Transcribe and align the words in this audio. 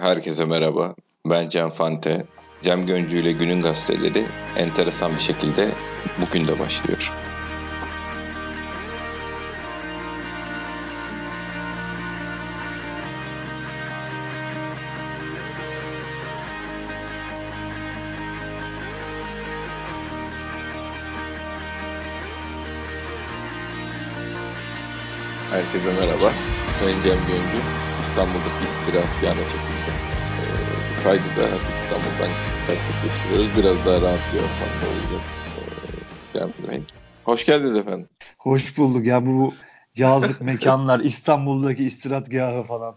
Herkese 0.00 0.44
merhaba. 0.44 0.94
Ben 1.26 1.48
Cem 1.48 1.70
Fante. 1.70 2.26
Cem 2.62 2.86
Göncü 2.86 3.18
ile 3.18 3.32
Günün 3.32 3.60
Gazeteleri 3.60 4.26
enteresan 4.56 5.14
bir 5.14 5.20
şekilde 5.20 5.74
bugün 6.20 6.46
de 6.46 6.58
başlıyor. 6.58 7.12
Herkese 25.50 25.92
merhaba. 26.00 26.32
Ben 26.82 27.02
Cem 27.02 27.18
Göncü. 27.26 27.89
İstanbul'daki 28.00 28.64
istirahat 28.64 29.22
yana 29.22 29.34
çekildi. 29.34 29.90
Ee, 30.40 31.02
kaydı 31.02 31.22
da 31.36 31.42
artık 31.44 31.74
İstanbul'dan 31.82 32.30
gerçekleştiriyoruz. 32.66 33.56
Biraz 33.56 33.86
daha 33.86 34.00
rahat 34.00 34.20
bir 34.32 34.38
ortamda 34.38 34.86
olacak. 34.90 35.22
Bey. 36.68 36.80
Hoş 37.24 37.46
geldiniz 37.46 37.76
efendim. 37.76 38.08
Hoş 38.38 38.78
bulduk 38.78 39.06
ya 39.06 39.26
bu 39.26 39.54
yazlık 39.96 40.40
mekanlar 40.52 41.00
İstanbul'daki 41.00 41.84
istirahatgahı 41.84 42.62
falan. 42.62 42.96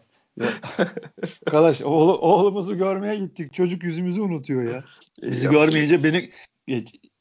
Arkadaş 1.48 1.82
oğlu, 1.82 2.18
oğlumuzu 2.18 2.78
görmeye 2.78 3.16
gittik. 3.16 3.54
Çocuk 3.54 3.84
yüzümüzü 3.84 4.22
unutuyor 4.22 4.74
ya. 4.74 4.84
Bizi 5.22 5.50
görmeyince 5.50 6.04
beni 6.04 6.30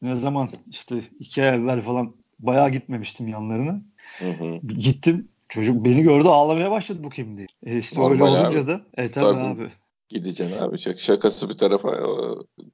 ne 0.02 0.14
zaman 0.14 0.50
işte 0.70 0.96
iki 1.20 1.42
ay 1.42 1.48
evvel 1.48 1.80
falan 1.80 2.16
bayağı 2.38 2.70
gitmemiştim 2.70 3.28
yanlarına. 3.28 3.82
Hı 4.18 4.30
hı. 4.30 4.66
Gittim 4.66 5.28
Çocuk 5.52 5.84
beni 5.84 6.02
gördü 6.02 6.28
ağlamaya 6.28 6.70
başladı 6.70 6.98
bu 7.04 7.10
kim 7.10 7.36
diye. 7.36 7.46
E 7.66 7.78
işte 7.78 8.00
Normal 8.00 8.12
öyle 8.12 8.22
olunca 8.22 8.60
abi. 8.60 8.66
da 8.66 8.80
e 8.96 9.10
tabii, 9.10 9.24
tabii 9.24 9.40
abi. 9.40 9.72
Gideceksin 10.08 10.58
abi. 10.58 10.78
Şakası 10.98 11.48
bir 11.48 11.58
tarafa 11.58 11.98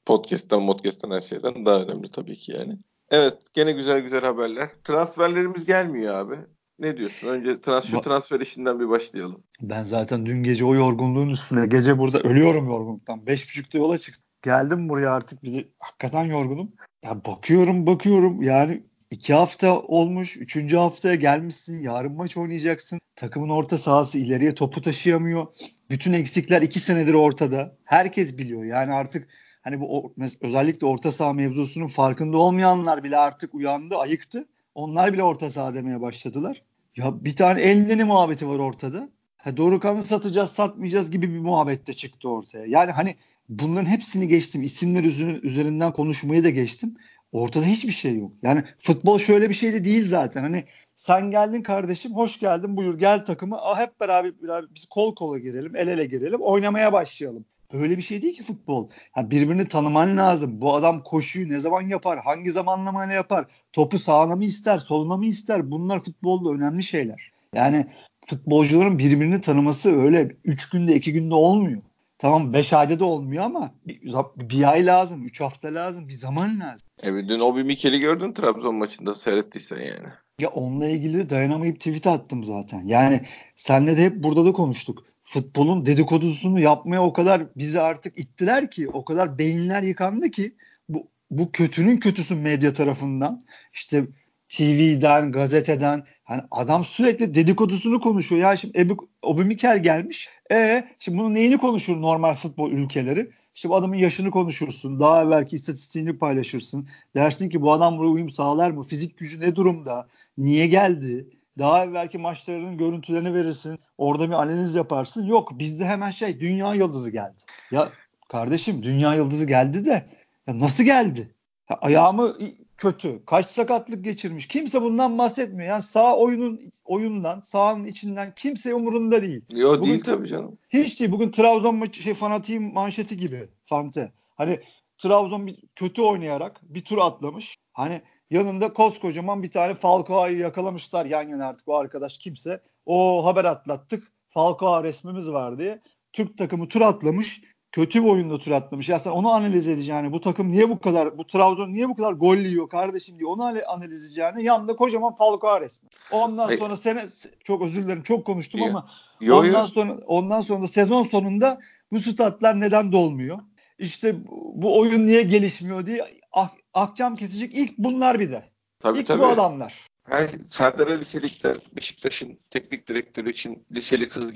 podcast'tan 0.07 0.67
podcast'tan 0.67 1.11
her 1.11 1.21
şeyden 1.21 1.67
daha 1.67 1.83
önemli 1.83 2.11
tabii 2.11 2.37
ki 2.37 2.53
yani. 2.53 2.79
Evet 3.11 3.35
gene 3.55 3.73
güzel 3.73 4.01
güzel 4.01 4.21
haberler. 4.21 4.71
Transferlerimiz 4.85 5.65
gelmiyor 5.65 6.15
abi. 6.15 6.35
Ne 6.79 6.97
diyorsun? 6.97 7.29
Önce 7.29 7.61
transfer, 7.61 8.03
transfer 8.03 8.41
işinden 8.41 8.81
bir 8.81 8.89
başlayalım. 8.89 9.43
Ben 9.63 9.85
zaten 9.85 10.27
dün 10.27 10.43
gece 10.43 10.65
o 10.65 10.75
yorgunluğun 10.75 11.29
üstüne 11.29 11.67
gece 11.67 11.99
burada 11.99 12.21
ölüyorum 12.21 12.69
yorgunluktan. 12.69 13.27
Beş 13.27 13.49
buçukta 13.49 13.79
yola 13.79 13.99
çıktım. 13.99 14.25
Geldim 14.43 14.89
buraya 14.89 15.11
artık 15.11 15.43
bir 15.43 15.69
hakikaten 15.79 16.25
yorgunum. 16.25 16.73
Ya 17.05 17.25
bakıyorum 17.25 17.87
bakıyorum 17.87 18.43
yani 18.43 18.83
İki 19.11 19.35
hafta 19.35 19.81
olmuş. 19.81 20.37
Üçüncü 20.37 20.77
haftaya 20.77 21.15
gelmişsin. 21.15 21.81
Yarın 21.83 22.13
maç 22.13 22.37
oynayacaksın. 22.37 23.01
Takımın 23.17 23.49
orta 23.49 23.79
sahası 23.79 24.19
ileriye 24.19 24.55
topu 24.55 24.83
taşıyamıyor. 24.83 25.47
Bütün 25.91 26.13
eksikler 26.13 26.63
iki 26.63 26.81
senedir 26.81 27.15
ortada. 27.15 27.77
Herkes 27.85 28.39
biliyor. 28.39 28.65
Yani 28.65 28.93
artık 28.93 29.29
hani 29.63 29.81
bu 29.81 30.15
özellikle 30.41 30.87
orta 30.87 31.13
saha 31.13 31.33
mevzusunun 31.33 31.89
farkında 31.89 32.39
olmayanlar 32.39 33.05
bile 33.05 33.17
artık 33.17 33.55
uyandı, 33.55 33.97
ayıktı. 33.97 34.49
Onlar 34.75 35.13
bile 35.13 35.23
orta 35.23 35.51
saha 35.51 35.75
demeye 35.75 36.01
başladılar. 36.01 36.63
Ya 36.97 37.25
bir 37.25 37.37
tane 37.37 37.61
elneni 37.61 38.05
muhabbeti 38.05 38.49
var 38.49 38.59
ortada. 38.59 39.09
Ha, 39.37 39.57
Dorukan'ı 39.57 40.03
satacağız, 40.03 40.51
satmayacağız 40.51 41.11
gibi 41.11 41.35
bir 41.35 41.39
muhabbette 41.39 41.93
çıktı 41.93 42.29
ortaya. 42.29 42.65
Yani 42.67 42.91
hani 42.91 43.17
bunların 43.49 43.87
hepsini 43.91 44.29
geçtim. 44.29 44.63
İsimler 44.63 45.05
üzerinden 45.43 45.93
konuşmayı 45.93 46.45
da 46.45 46.51
geçtim. 46.51 46.97
Ortada 47.33 47.65
hiçbir 47.65 47.93
şey 47.93 48.19
yok. 48.19 48.33
Yani 48.43 48.65
futbol 48.79 49.19
şöyle 49.19 49.49
bir 49.49 49.55
şey 49.55 49.73
de 49.73 49.85
değil 49.85 50.05
zaten. 50.07 50.43
Hani 50.43 50.65
sen 50.97 51.31
geldin 51.31 51.63
kardeşim 51.63 52.15
hoş 52.15 52.41
geldin 52.41 52.77
buyur 52.77 52.99
gel 52.99 53.25
takımı 53.25 53.57
Aa, 53.57 53.79
hep 53.79 54.01
beraber, 54.01 54.43
beraber 54.43 54.75
biz 54.75 54.85
kol 54.85 55.15
kola 55.15 55.39
girelim 55.39 55.77
el 55.77 55.89
ele 55.89 56.05
girelim 56.05 56.41
oynamaya 56.41 56.93
başlayalım. 56.93 57.45
Böyle 57.73 57.97
bir 57.97 58.03
şey 58.03 58.23
değil 58.23 58.35
ki 58.35 58.43
futbol. 58.43 58.89
Yani 59.17 59.31
birbirini 59.31 59.69
tanıman 59.69 60.17
lazım. 60.17 60.61
Bu 60.61 60.75
adam 60.75 61.03
koşuyu 61.03 61.49
ne 61.49 61.61
zaman 61.61 61.83
yapar? 61.83 62.19
Hangi 62.25 62.53
zamanlamayla 62.53 63.15
yapar? 63.15 63.47
Topu 63.73 63.99
sağına 63.99 64.37
mı 64.37 64.45
ister? 64.45 64.79
Soluna 64.79 65.17
mı 65.17 65.27
ister? 65.27 65.71
Bunlar 65.71 66.05
futbolda 66.05 66.51
önemli 66.51 66.83
şeyler. 66.83 67.33
Yani 67.55 67.87
futbolcuların 68.27 68.99
birbirini 68.99 69.41
tanıması 69.41 69.97
öyle 69.97 70.37
3 70.45 70.71
günde 70.71 70.95
2 70.95 71.13
günde 71.13 71.35
olmuyor. 71.35 71.83
Tamam 72.19 72.53
5 72.53 72.73
ayda 72.73 73.01
da 73.01 73.05
olmuyor 73.05 73.45
ama 73.45 73.75
bir, 73.87 74.01
bir 74.37 74.71
ay 74.71 74.87
lazım, 74.87 75.25
3 75.25 75.41
hafta 75.41 75.75
lazım, 75.75 76.09
bir 76.09 76.15
zaman 76.15 76.61
lazım. 76.61 76.89
Evet 77.03 77.29
dün 77.29 77.41
o 77.41 77.57
bir 77.57 77.63
Mikel'i 77.63 78.01
gördün 78.01 78.33
Trabzon 78.33 78.75
maçında 78.75 79.15
seyrettiysen 79.15 79.77
yani. 79.77 80.09
Ya 80.39 80.49
onunla 80.49 80.89
ilgili 80.89 81.19
de 81.19 81.31
dayanamayıp 81.31 81.77
tweet 81.77 82.07
attım 82.07 82.45
zaten. 82.45 82.87
Yani 82.87 83.27
senle 83.57 83.97
de 83.97 84.05
hep 84.05 84.23
burada 84.23 84.45
da 84.45 84.53
konuştuk. 84.53 85.05
Futbolun 85.25 85.87
dedikodusunu 85.87 86.61
yapmaya 86.61 87.03
o 87.03 87.13
kadar 87.13 87.43
bizi 87.57 87.81
artık 87.81 88.19
ittiler 88.19 88.71
ki, 88.71 88.89
o 88.89 89.05
kadar 89.05 89.39
beyinler 89.39 89.83
yıkandı 89.83 90.31
ki 90.31 90.55
bu 90.89 91.09
bu 91.31 91.53
kötünün 91.53 91.97
kötüsü 91.97 92.35
medya 92.35 92.73
tarafından. 92.73 93.41
İşte 93.73 94.07
TV'den, 94.49 95.33
gazeteden 95.33 96.05
hani 96.29 96.43
adam 96.51 96.85
sürekli 96.85 97.35
dedikodusunu 97.35 98.01
konuşuyor. 98.01 98.43
Ya 98.43 98.57
şimdi 98.57 98.79
Ebu, 98.79 99.09
Obi 99.23 99.45
Mikel 99.45 99.83
gelmiş. 99.83 100.29
E 100.53 100.85
şimdi 100.99 101.19
bunun 101.19 101.35
neyini 101.35 101.59
konuşur 101.59 102.03
normal 102.03 102.35
futbol 102.35 102.71
ülkeleri? 102.71 103.31
İşte 103.55 103.69
bu 103.69 103.77
adamın 103.77 103.97
yaşını 103.97 104.31
konuşursun. 104.31 105.01
Daha 105.01 105.23
evvelki 105.23 105.57
istatistiğini 105.57 106.19
paylaşırsın. 106.19 106.89
Dersin 107.17 107.49
ki 107.49 107.63
bu 107.63 107.73
adam 107.73 107.99
buraya 107.99 108.09
uyum 108.09 108.31
sağlar 108.31 108.71
mı? 108.71 108.85
Fizik 108.85 109.19
gücü 109.19 109.41
ne 109.41 109.57
durumda? 109.57 110.09
Niye 110.39 110.67
geldi? 110.67 111.27
Daha 111.59 111.85
evvelki 111.85 112.19
maçlarının 112.19 112.79
görüntülerini 112.79 113.35
verirsin. 113.35 113.79
Orada 113.99 114.29
bir 114.29 114.35
analiz 114.35 114.75
yaparsın. 114.75 115.27
Yok 115.27 115.59
bizde 115.59 115.85
hemen 115.85 116.11
şey 116.11 116.41
dünya 116.41 116.75
yıldızı 116.75 117.11
geldi. 117.11 117.37
Ya 117.71 117.89
kardeşim 118.29 118.83
dünya 118.83 119.15
yıldızı 119.15 119.47
geldi 119.47 119.85
de 119.85 120.07
ya 120.47 120.59
nasıl 120.59 120.85
geldi? 120.85 121.35
Ya 121.71 121.77
ayağımı 121.77 122.37
kötü. 122.79 123.25
Kaç 123.27 123.47
sakatlık 123.47 124.05
geçirmiş. 124.05 124.49
Kimse 124.49 124.83
bundan 124.83 125.19
bahsetmiyor. 125.19 125.69
Yani 125.69 125.83
sağ 125.83 126.17
oyunun 126.17 126.61
oyundan, 126.85 127.41
sahanın 127.41 127.85
içinden 127.85 128.35
kimse 128.37 128.75
umurunda 128.75 129.23
değil. 129.23 129.43
Yok 129.53 129.85
değil 129.85 130.01
tabii 130.01 130.29
canım. 130.29 130.59
Hiç 130.69 131.01
değil. 131.01 131.13
Bugün 131.13 131.31
Trabzon 131.31 131.77
maçı 131.77 132.03
şey 132.03 132.15
fanatiğin 132.15 132.75
manşeti 132.75 133.17
gibi 133.17 133.49
Fante. 133.65 134.13
Hani 134.37 134.61
Trabzon 134.99 135.47
bir 135.47 135.57
kötü 135.77 136.03
oynayarak 136.03 136.61
bir 136.63 136.85
tur 136.85 136.99
atlamış. 136.99 137.57
Hani 137.73 138.03
yanında 138.31 138.73
koskocaman 138.73 139.43
bir 139.43 139.51
tane 139.51 139.75
Falcao'yu 139.75 140.39
yakalamışlar 140.39 141.07
yan 141.07 141.29
yana 141.29 141.47
artık 141.47 141.69
o 141.69 141.77
arkadaş 141.77 142.19
kimse. 142.19 142.61
O 142.87 143.25
haber 143.25 143.45
atlattık. 143.45 144.13
Falcao 144.31 144.85
resmimiz 144.85 145.31
var 145.31 145.59
diye. 145.59 145.81
Türk 146.13 146.39
takımı 146.39 146.69
tur 146.69 146.81
atlamış 146.81 147.43
kötü 147.79 148.05
bir 148.05 148.09
oyunda 148.09 148.39
tur 148.39 148.51
atlamış. 148.51 148.89
Ya 148.89 148.99
sen 148.99 149.11
onu 149.11 149.31
analiz 149.31 149.69
edeceğini, 149.69 150.13
bu 150.13 150.21
takım 150.21 150.51
niye 150.51 150.71
bu 150.71 150.79
kadar, 150.79 151.19
bu 151.19 151.27
Trabzon 151.27 151.73
niye 151.73 151.89
bu 151.89 151.97
kadar 151.97 152.13
gol 152.13 152.37
yiyor 152.37 152.69
kardeşim 152.69 153.19
diye 153.19 153.27
onu 153.27 153.45
analiz 153.67 154.05
edeceğini 154.05 154.43
yanında 154.43 154.77
kocaman 154.77 155.15
Falcao 155.15 155.61
resmi. 155.61 155.89
Ondan 156.13 156.57
sonra 156.57 156.77
sene 156.77 157.05
çok 157.45 157.63
özür 157.63 157.85
dilerim 157.85 158.03
çok 158.03 158.27
konuştum 158.27 158.63
ama 158.63 158.89
yo, 159.21 159.37
ondan 159.37 159.61
yo. 159.61 159.67
sonra 159.67 159.99
ondan 160.07 160.41
sonra 160.41 160.63
da 160.63 160.67
sezon 160.67 161.03
sonunda 161.03 161.59
bu 161.93 162.01
statlar 162.01 162.61
neden 162.61 162.93
dolmuyor? 162.93 163.39
İşte 163.79 164.17
bu 164.55 164.79
oyun 164.79 165.07
niye 165.07 165.23
gelişmiyor 165.23 165.87
diye 165.87 166.05
ah, 166.33 166.51
ahkam 166.75 167.17
kesecek 167.17 167.55
ilk 167.55 167.79
bunlar 167.79 168.21
bir 168.21 168.31
de. 168.31 168.45
Tabii, 168.81 168.99
ilk 168.99 169.07
tabii. 169.07 169.23
bu 169.23 169.27
adamlar. 169.27 169.87
Yani 170.11 170.29
Serdar 170.51 170.87
Ali 170.87 171.07
Çelikler 171.07 171.57
Beşiktaş'ın 171.77 172.39
teknik 172.51 172.89
direktörü 172.89 173.31
için 173.31 173.65
liseli 173.73 174.09
kız 174.09 174.33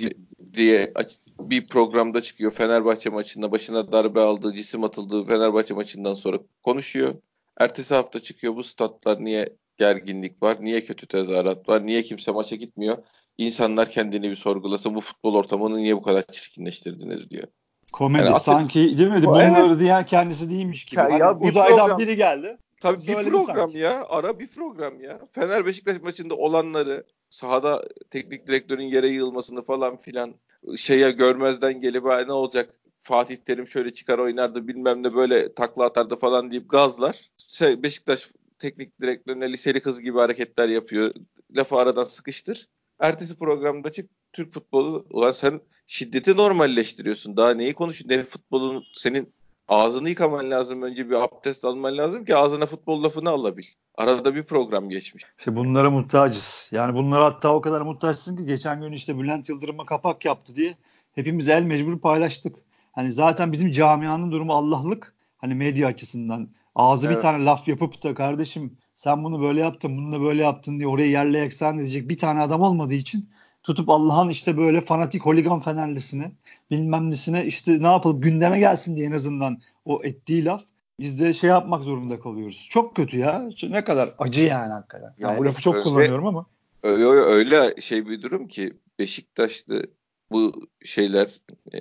diye 0.55 0.93
bir 1.41 1.69
programda 1.69 2.23
çıkıyor. 2.23 2.53
Fenerbahçe 2.53 3.11
maçında 3.11 3.53
başına 3.53 3.93
darbe 3.93 4.21
aldığı, 4.21 4.55
cisim 4.55 4.85
atıldığı 4.85 5.25
Fenerbahçe 5.25 5.75
maçından 5.75 6.15
sonra 6.15 6.39
konuşuyor. 6.63 7.15
Ertesi 7.61 7.95
hafta 7.95 8.21
çıkıyor 8.21 8.57
bu 8.57 8.63
statlar 8.63 9.25
niye 9.25 9.47
gerginlik 9.79 10.43
var, 10.43 10.57
niye 10.61 10.81
kötü 10.81 11.07
tezahürat 11.07 11.69
var, 11.69 11.87
niye 11.87 12.03
kimse 12.03 12.33
maça 12.33 12.57
gitmiyor. 12.57 12.99
İnsanlar 13.39 13.91
kendini 13.91 14.31
bir 14.31 14.37
sorgulasın 14.37 14.95
bu 14.95 15.01
futbol 15.01 15.35
ortamını 15.35 15.77
niye 15.77 15.97
bu 15.97 16.03
kadar 16.03 16.23
çirkinleştirdiniz 16.23 17.31
diyor. 17.31 17.49
Komedi 17.93 18.27
yani 18.27 18.41
sanki 18.41 18.99
değil 18.99 19.09
mi? 19.09 19.25
Bunları 19.25 19.67
evet. 19.67 19.81
diyen 19.81 20.07
kendisi 20.07 20.51
değilmiş 20.51 20.85
gibi. 20.85 21.01
Ya, 21.01 21.05
hani 21.05 21.21
ya 21.21 21.39
uzaydan 21.39 21.79
program, 21.79 21.99
biri 21.99 22.17
geldi. 22.17 22.59
Tabii 22.83 23.07
bir 23.07 23.31
program 23.31 23.57
sanki. 23.57 23.79
ya. 23.79 24.05
Ara 24.09 24.39
bir 24.39 24.49
program 24.49 25.01
ya. 25.01 25.21
Fener 25.33 25.67
Beşiktaş 25.67 26.03
maçında 26.03 26.35
olanları 26.35 27.05
sahada 27.31 27.89
teknik 28.11 28.47
direktörün 28.47 28.85
yere 28.85 29.09
yığılmasını 29.09 29.63
falan 29.63 29.97
filan 29.97 30.35
şeye 30.77 31.11
görmezden 31.11 31.81
gelip 31.81 32.05
ne 32.05 32.33
olacak 32.33 32.75
Fatih 33.03 33.37
Terim 33.37 33.69
şöyle 33.69 33.93
çıkar 33.93 34.19
oynardı 34.19 34.69
bilmem 34.69 35.03
ne 35.03 35.15
böyle 35.15 35.55
takla 35.55 35.85
atardı 35.85 36.17
falan 36.17 36.51
deyip 36.51 36.71
gazlar. 36.71 37.31
Şey, 37.49 37.83
Beşiktaş 37.83 38.31
teknik 38.59 39.01
direktörüne 39.01 39.53
liseli 39.53 39.81
kız 39.81 40.01
gibi 40.01 40.19
hareketler 40.19 40.69
yapıyor. 40.69 41.15
Lafı 41.57 41.77
aradan 41.77 42.05
sıkıştır. 42.05 42.69
Ertesi 42.99 43.39
programda 43.39 43.93
çık 43.93 44.11
Türk 44.33 44.53
futbolu 44.53 45.07
ulan 45.11 45.31
sen 45.31 45.61
şiddeti 45.87 46.37
normalleştiriyorsun. 46.37 47.37
Daha 47.37 47.55
neyi 47.55 47.75
konuşuyorsun? 47.75 48.19
Ne 48.19 48.23
futbolun 48.23 48.85
senin 48.95 49.33
ağzını 49.69 50.09
yıkaman 50.09 50.51
lazım. 50.51 50.83
Önce 50.83 51.11
bir 51.11 51.15
abdest 51.15 51.65
alman 51.65 51.99
lazım 51.99 52.25
ki 52.25 52.37
ağzına 52.37 52.67
futbol 52.67 53.03
lafını 53.03 53.31
alabil. 53.31 53.65
Arada 53.95 54.35
bir 54.35 54.43
program 54.43 54.89
geçmiş. 54.89 55.25
İşte 55.39 55.57
bunlara 55.57 55.91
muhtacız. 55.91 56.69
Yani 56.71 56.95
bunlara 56.95 57.25
hatta 57.25 57.55
o 57.55 57.61
kadar 57.61 57.81
muhtaçsın 57.81 58.37
ki 58.37 58.45
geçen 58.45 58.81
gün 58.81 58.93
işte 58.93 59.19
Bülent 59.19 59.49
Yıldırım'a 59.49 59.87
kapak 59.87 60.25
yaptı 60.25 60.57
diye 60.57 60.75
hepimiz 61.15 61.49
el 61.49 61.63
mecbur 61.63 61.99
paylaştık. 61.99 62.57
Hani 62.93 63.13
zaten 63.13 63.53
bizim 63.53 63.71
camianın 63.71 64.33
durumu 64.33 64.53
Allah'lık. 64.53 65.15
Hani 65.39 65.55
medya 65.55 65.89
açısından. 65.89 66.49
Ağzı 66.75 67.07
evet. 67.07 67.17
bir 67.17 67.23
tane 67.23 67.45
laf 67.45 67.69
yapıp 67.69 68.03
da 68.03 68.15
kardeşim 68.15 68.79
sen 68.97 69.25
bunu 69.25 69.43
böyle 69.43 69.61
yaptın, 69.61 69.99
bunu 69.99 70.13
da 70.13 70.21
böyle 70.21 70.43
yaptın 70.43 70.79
diye 70.79 70.89
oraya 70.89 71.07
yerle 71.07 71.41
eksan 71.41 71.79
edecek 71.79 72.09
bir 72.09 72.19
tane 72.19 72.41
adam 72.41 72.61
olmadığı 72.61 72.95
için 72.95 73.31
tutup 73.63 73.89
Allah'ın 73.89 74.29
işte 74.29 74.57
böyle 74.57 74.81
fanatik 74.81 75.23
holigan 75.23 75.59
fenerlisine 75.59 76.33
bilmem 76.71 77.11
nesine 77.11 77.45
işte 77.47 77.83
ne 77.83 77.87
yapalım 77.87 78.21
gündeme 78.21 78.59
gelsin 78.59 78.97
diye 78.97 79.07
en 79.07 79.13
azından 79.13 79.59
o 79.85 80.05
ettiği 80.05 80.45
laf 80.45 80.63
biz 81.01 81.21
de 81.21 81.35
şey 81.35 81.51
yapmak 81.51 81.83
zorunda 81.83 82.21
kalıyoruz. 82.21 82.69
Çok 82.71 82.97
kötü 82.97 83.19
ya. 83.19 83.49
Ne 83.63 83.85
kadar 83.85 84.15
acı 84.19 84.45
yani 84.45 84.73
hakikaten. 84.73 85.15
Yani, 85.19 85.31
yani 85.31 85.39
bu 85.39 85.45
lafı 85.45 85.63
çok 85.63 85.75
öyle, 85.75 85.85
kullanıyorum 85.85 86.27
ama. 86.27 86.47
Öyle, 86.83 87.05
öyle 87.05 87.81
şey 87.81 88.09
bir 88.09 88.23
durum 88.23 88.49
ki 88.49 88.73
Beşiktaş'ta 88.99 89.75
bu 90.33 90.53
şeyler 90.85 91.41
e, 91.75 91.79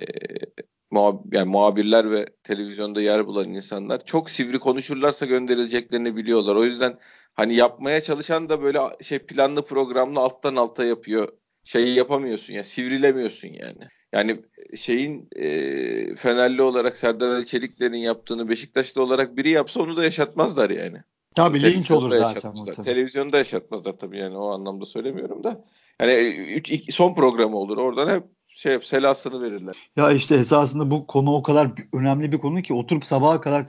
muhab 0.90 1.32
yani 1.32 1.50
muhabirler 1.50 2.10
ve 2.10 2.26
televizyonda 2.44 3.02
yer 3.02 3.26
bulan 3.26 3.48
insanlar 3.48 4.04
çok 4.04 4.30
sivri 4.30 4.58
konuşurlarsa 4.58 5.26
gönderileceklerini 5.26 6.16
biliyorlar. 6.16 6.56
O 6.56 6.64
yüzden 6.64 6.98
hani 7.34 7.54
yapmaya 7.54 8.00
çalışan 8.00 8.48
da 8.48 8.62
böyle 8.62 8.80
şey 9.02 9.18
planlı 9.18 9.64
programlı 9.64 10.20
alttan 10.20 10.56
alta 10.56 10.84
yapıyor. 10.84 11.28
Şeyi 11.64 11.96
yapamıyorsun 11.96 12.54
ya 12.54 12.64
sivrilemiyorsun 12.64 13.48
yani. 13.48 13.88
Yani 14.12 14.36
şeyin 14.76 15.28
e, 15.36 16.16
Fenerli 16.16 16.62
olarak 16.62 16.96
Serdar 16.96 17.30
Ali 17.30 17.46
Çelikler'in 17.46 17.98
yaptığını 17.98 18.48
Beşiktaşlı 18.48 19.02
olarak 19.02 19.36
biri 19.36 19.48
yapsa 19.48 19.82
onu 19.82 19.96
da 19.96 20.04
yaşatmazlar 20.04 20.70
yani. 20.70 20.98
Tabii 21.34 21.62
linç 21.62 21.90
olur 21.90 22.10
zaten. 22.10 22.54
Tabii. 22.54 22.86
Televizyonda 22.86 23.38
yaşatmazlar 23.38 23.92
tabii 23.92 24.18
yani 24.18 24.36
o 24.36 24.48
anlamda 24.50 24.86
söylemiyorum 24.86 25.44
da. 25.44 25.64
Yani 26.00 26.12
üç, 26.54 26.70
iki, 26.70 26.92
son 26.92 27.14
programı 27.14 27.56
olur. 27.56 27.76
Oradan 27.76 28.08
hep 28.08 28.24
şey 28.48 28.78
selasını 28.80 29.42
verirler. 29.42 29.76
Ya 29.96 30.12
işte 30.12 30.34
esasında 30.34 30.90
bu 30.90 31.06
konu 31.06 31.34
o 31.34 31.42
kadar 31.42 31.70
önemli 31.92 32.32
bir 32.32 32.38
konu 32.38 32.62
ki 32.62 32.74
oturup 32.74 33.04
sabaha 33.04 33.40
kadar 33.40 33.66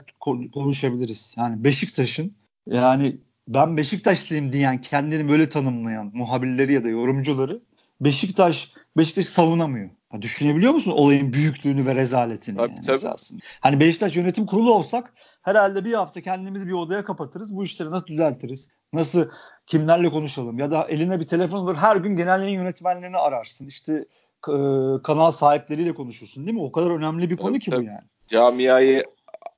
konuşabiliriz. 0.52 1.34
Yani 1.36 1.64
Beşiktaş'ın 1.64 2.32
yani 2.66 3.16
ben 3.48 3.76
Beşiktaşlıyım 3.76 4.52
diyen 4.52 4.80
kendini 4.80 5.28
böyle 5.28 5.48
tanımlayan 5.48 6.10
muhabirleri 6.14 6.72
ya 6.72 6.84
da 6.84 6.88
yorumcuları 6.88 7.60
Beşiktaş 8.04 8.72
Beşiktaş 8.96 9.26
savunamıyor. 9.26 9.90
Ya 10.12 10.22
düşünebiliyor 10.22 10.72
musun 10.72 10.90
olayın 10.90 11.32
büyüklüğünü 11.32 11.86
ve 11.86 11.94
rezaletini 11.94 12.56
tabii, 12.56 12.72
yani 12.72 12.86
tabii. 12.86 12.96
esasında. 12.96 13.40
Hani 13.60 13.80
Beşiktaş 13.80 14.16
yönetim 14.16 14.46
kurulu 14.46 14.74
olsak 14.74 15.12
herhalde 15.42 15.84
bir 15.84 15.94
hafta 15.94 16.20
kendimizi 16.20 16.66
bir 16.66 16.72
odaya 16.72 17.04
kapatırız. 17.04 17.56
Bu 17.56 17.64
işleri 17.64 17.90
nasıl 17.90 18.06
düzeltiriz? 18.06 18.68
Nasıl 18.92 19.28
kimlerle 19.66 20.10
konuşalım? 20.10 20.58
Ya 20.58 20.70
da 20.70 20.84
eline 20.84 21.20
bir 21.20 21.26
telefon 21.26 21.58
olur 21.58 21.76
her 21.76 21.96
gün 21.96 22.16
genel 22.16 22.40
yayın 22.42 22.60
yönetmenlerini 22.60 23.16
ararsın. 23.16 23.66
İşte 23.66 23.92
e, 24.48 24.54
kanal 25.02 25.30
sahipleriyle 25.30 25.94
konuşursun 25.94 26.46
değil 26.46 26.56
mi? 26.56 26.62
O 26.62 26.72
kadar 26.72 26.90
önemli 26.90 27.30
bir 27.30 27.36
konu 27.36 27.52
tabii, 27.52 27.58
ki 27.58 27.70
tabii. 27.70 27.82
bu 27.82 27.86
yani. 27.86 28.04
Camiayı 28.28 29.04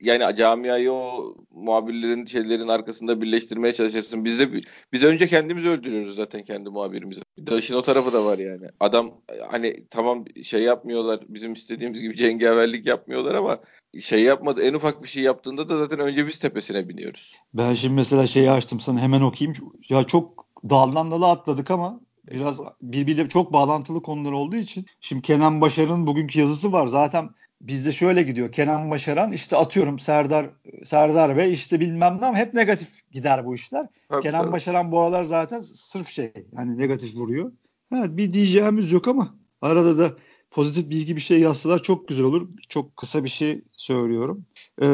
yani 0.00 0.36
camiayı 0.36 0.92
o 0.92 1.34
muhabirlerin 1.50 2.24
şeylerin 2.24 2.68
arkasında 2.68 3.20
birleştirmeye 3.20 3.74
çalışırsın. 3.74 4.24
Biz 4.24 4.40
de 4.40 4.48
biz 4.92 5.04
önce 5.04 5.26
kendimizi 5.26 5.68
öldürüyoruz 5.68 6.16
zaten 6.16 6.44
kendi 6.44 6.70
muhabirimizi. 6.70 7.20
Bir 7.38 7.46
de 7.46 7.58
işin 7.58 7.74
o 7.74 7.82
tarafı 7.82 8.12
da 8.12 8.24
var 8.24 8.38
yani. 8.38 8.66
Adam 8.80 9.10
hani 9.50 9.86
tamam 9.90 10.24
şey 10.42 10.62
yapmıyorlar 10.62 11.20
bizim 11.28 11.52
istediğimiz 11.52 12.02
gibi 12.02 12.16
cengaverlik 12.16 12.86
yapmıyorlar 12.86 13.34
ama 13.34 13.60
şey 14.00 14.22
yapmadı 14.22 14.62
en 14.62 14.74
ufak 14.74 15.02
bir 15.02 15.08
şey 15.08 15.22
yaptığında 15.22 15.68
da 15.68 15.78
zaten 15.78 15.98
önce 15.98 16.26
biz 16.26 16.38
tepesine 16.38 16.88
biniyoruz. 16.88 17.34
Ben 17.54 17.74
şimdi 17.74 17.94
mesela 17.94 18.26
şeyi 18.26 18.50
açtım 18.50 18.80
sana 18.80 19.00
hemen 19.00 19.20
okuyayım. 19.20 19.56
Ya 19.88 20.04
çok 20.04 20.46
daldan 20.70 21.10
dala 21.10 21.30
atladık 21.30 21.70
ama 21.70 22.00
biraz 22.30 22.60
birbiriyle 22.82 23.28
çok 23.28 23.52
bağlantılı 23.52 24.02
konular 24.02 24.32
olduğu 24.32 24.56
için 24.56 24.86
şimdi 25.00 25.22
Kenan 25.22 25.60
Başar'ın 25.60 26.06
bugünkü 26.06 26.40
yazısı 26.40 26.72
var. 26.72 26.86
Zaten 26.86 27.28
bizde 27.60 27.92
şöyle 27.92 28.22
gidiyor. 28.22 28.52
Kenan 28.52 28.90
Başaran 28.90 29.32
işte 29.32 29.56
atıyorum 29.56 29.98
Serdar 29.98 30.50
Serdar 30.84 31.36
Bey 31.36 31.52
işte 31.52 31.80
bilmem 31.80 32.18
ne 32.20 32.26
hep 32.26 32.54
negatif 32.54 33.10
gider 33.12 33.46
bu 33.46 33.54
işler. 33.54 33.86
Tabii, 34.08 34.22
Kenan 34.22 34.42
tabii. 34.42 34.52
Başaran 34.52 34.92
bu 34.92 35.00
aralar 35.00 35.24
zaten 35.24 35.60
sırf 35.60 36.08
şey 36.08 36.32
hani 36.56 36.78
negatif 36.78 37.16
vuruyor. 37.16 37.52
Evet 37.94 38.16
bir 38.16 38.32
diyeceğimiz 38.32 38.92
yok 38.92 39.08
ama 39.08 39.34
arada 39.62 39.98
da 39.98 40.16
pozitif 40.50 40.90
bilgi 40.90 41.16
bir 41.16 41.20
şey 41.20 41.40
yazsalar 41.40 41.82
çok 41.82 42.08
güzel 42.08 42.24
olur. 42.24 42.48
Çok 42.68 42.96
kısa 42.96 43.24
bir 43.24 43.28
şey 43.28 43.62
söylüyorum. 43.76 44.46
Ee, 44.80 44.86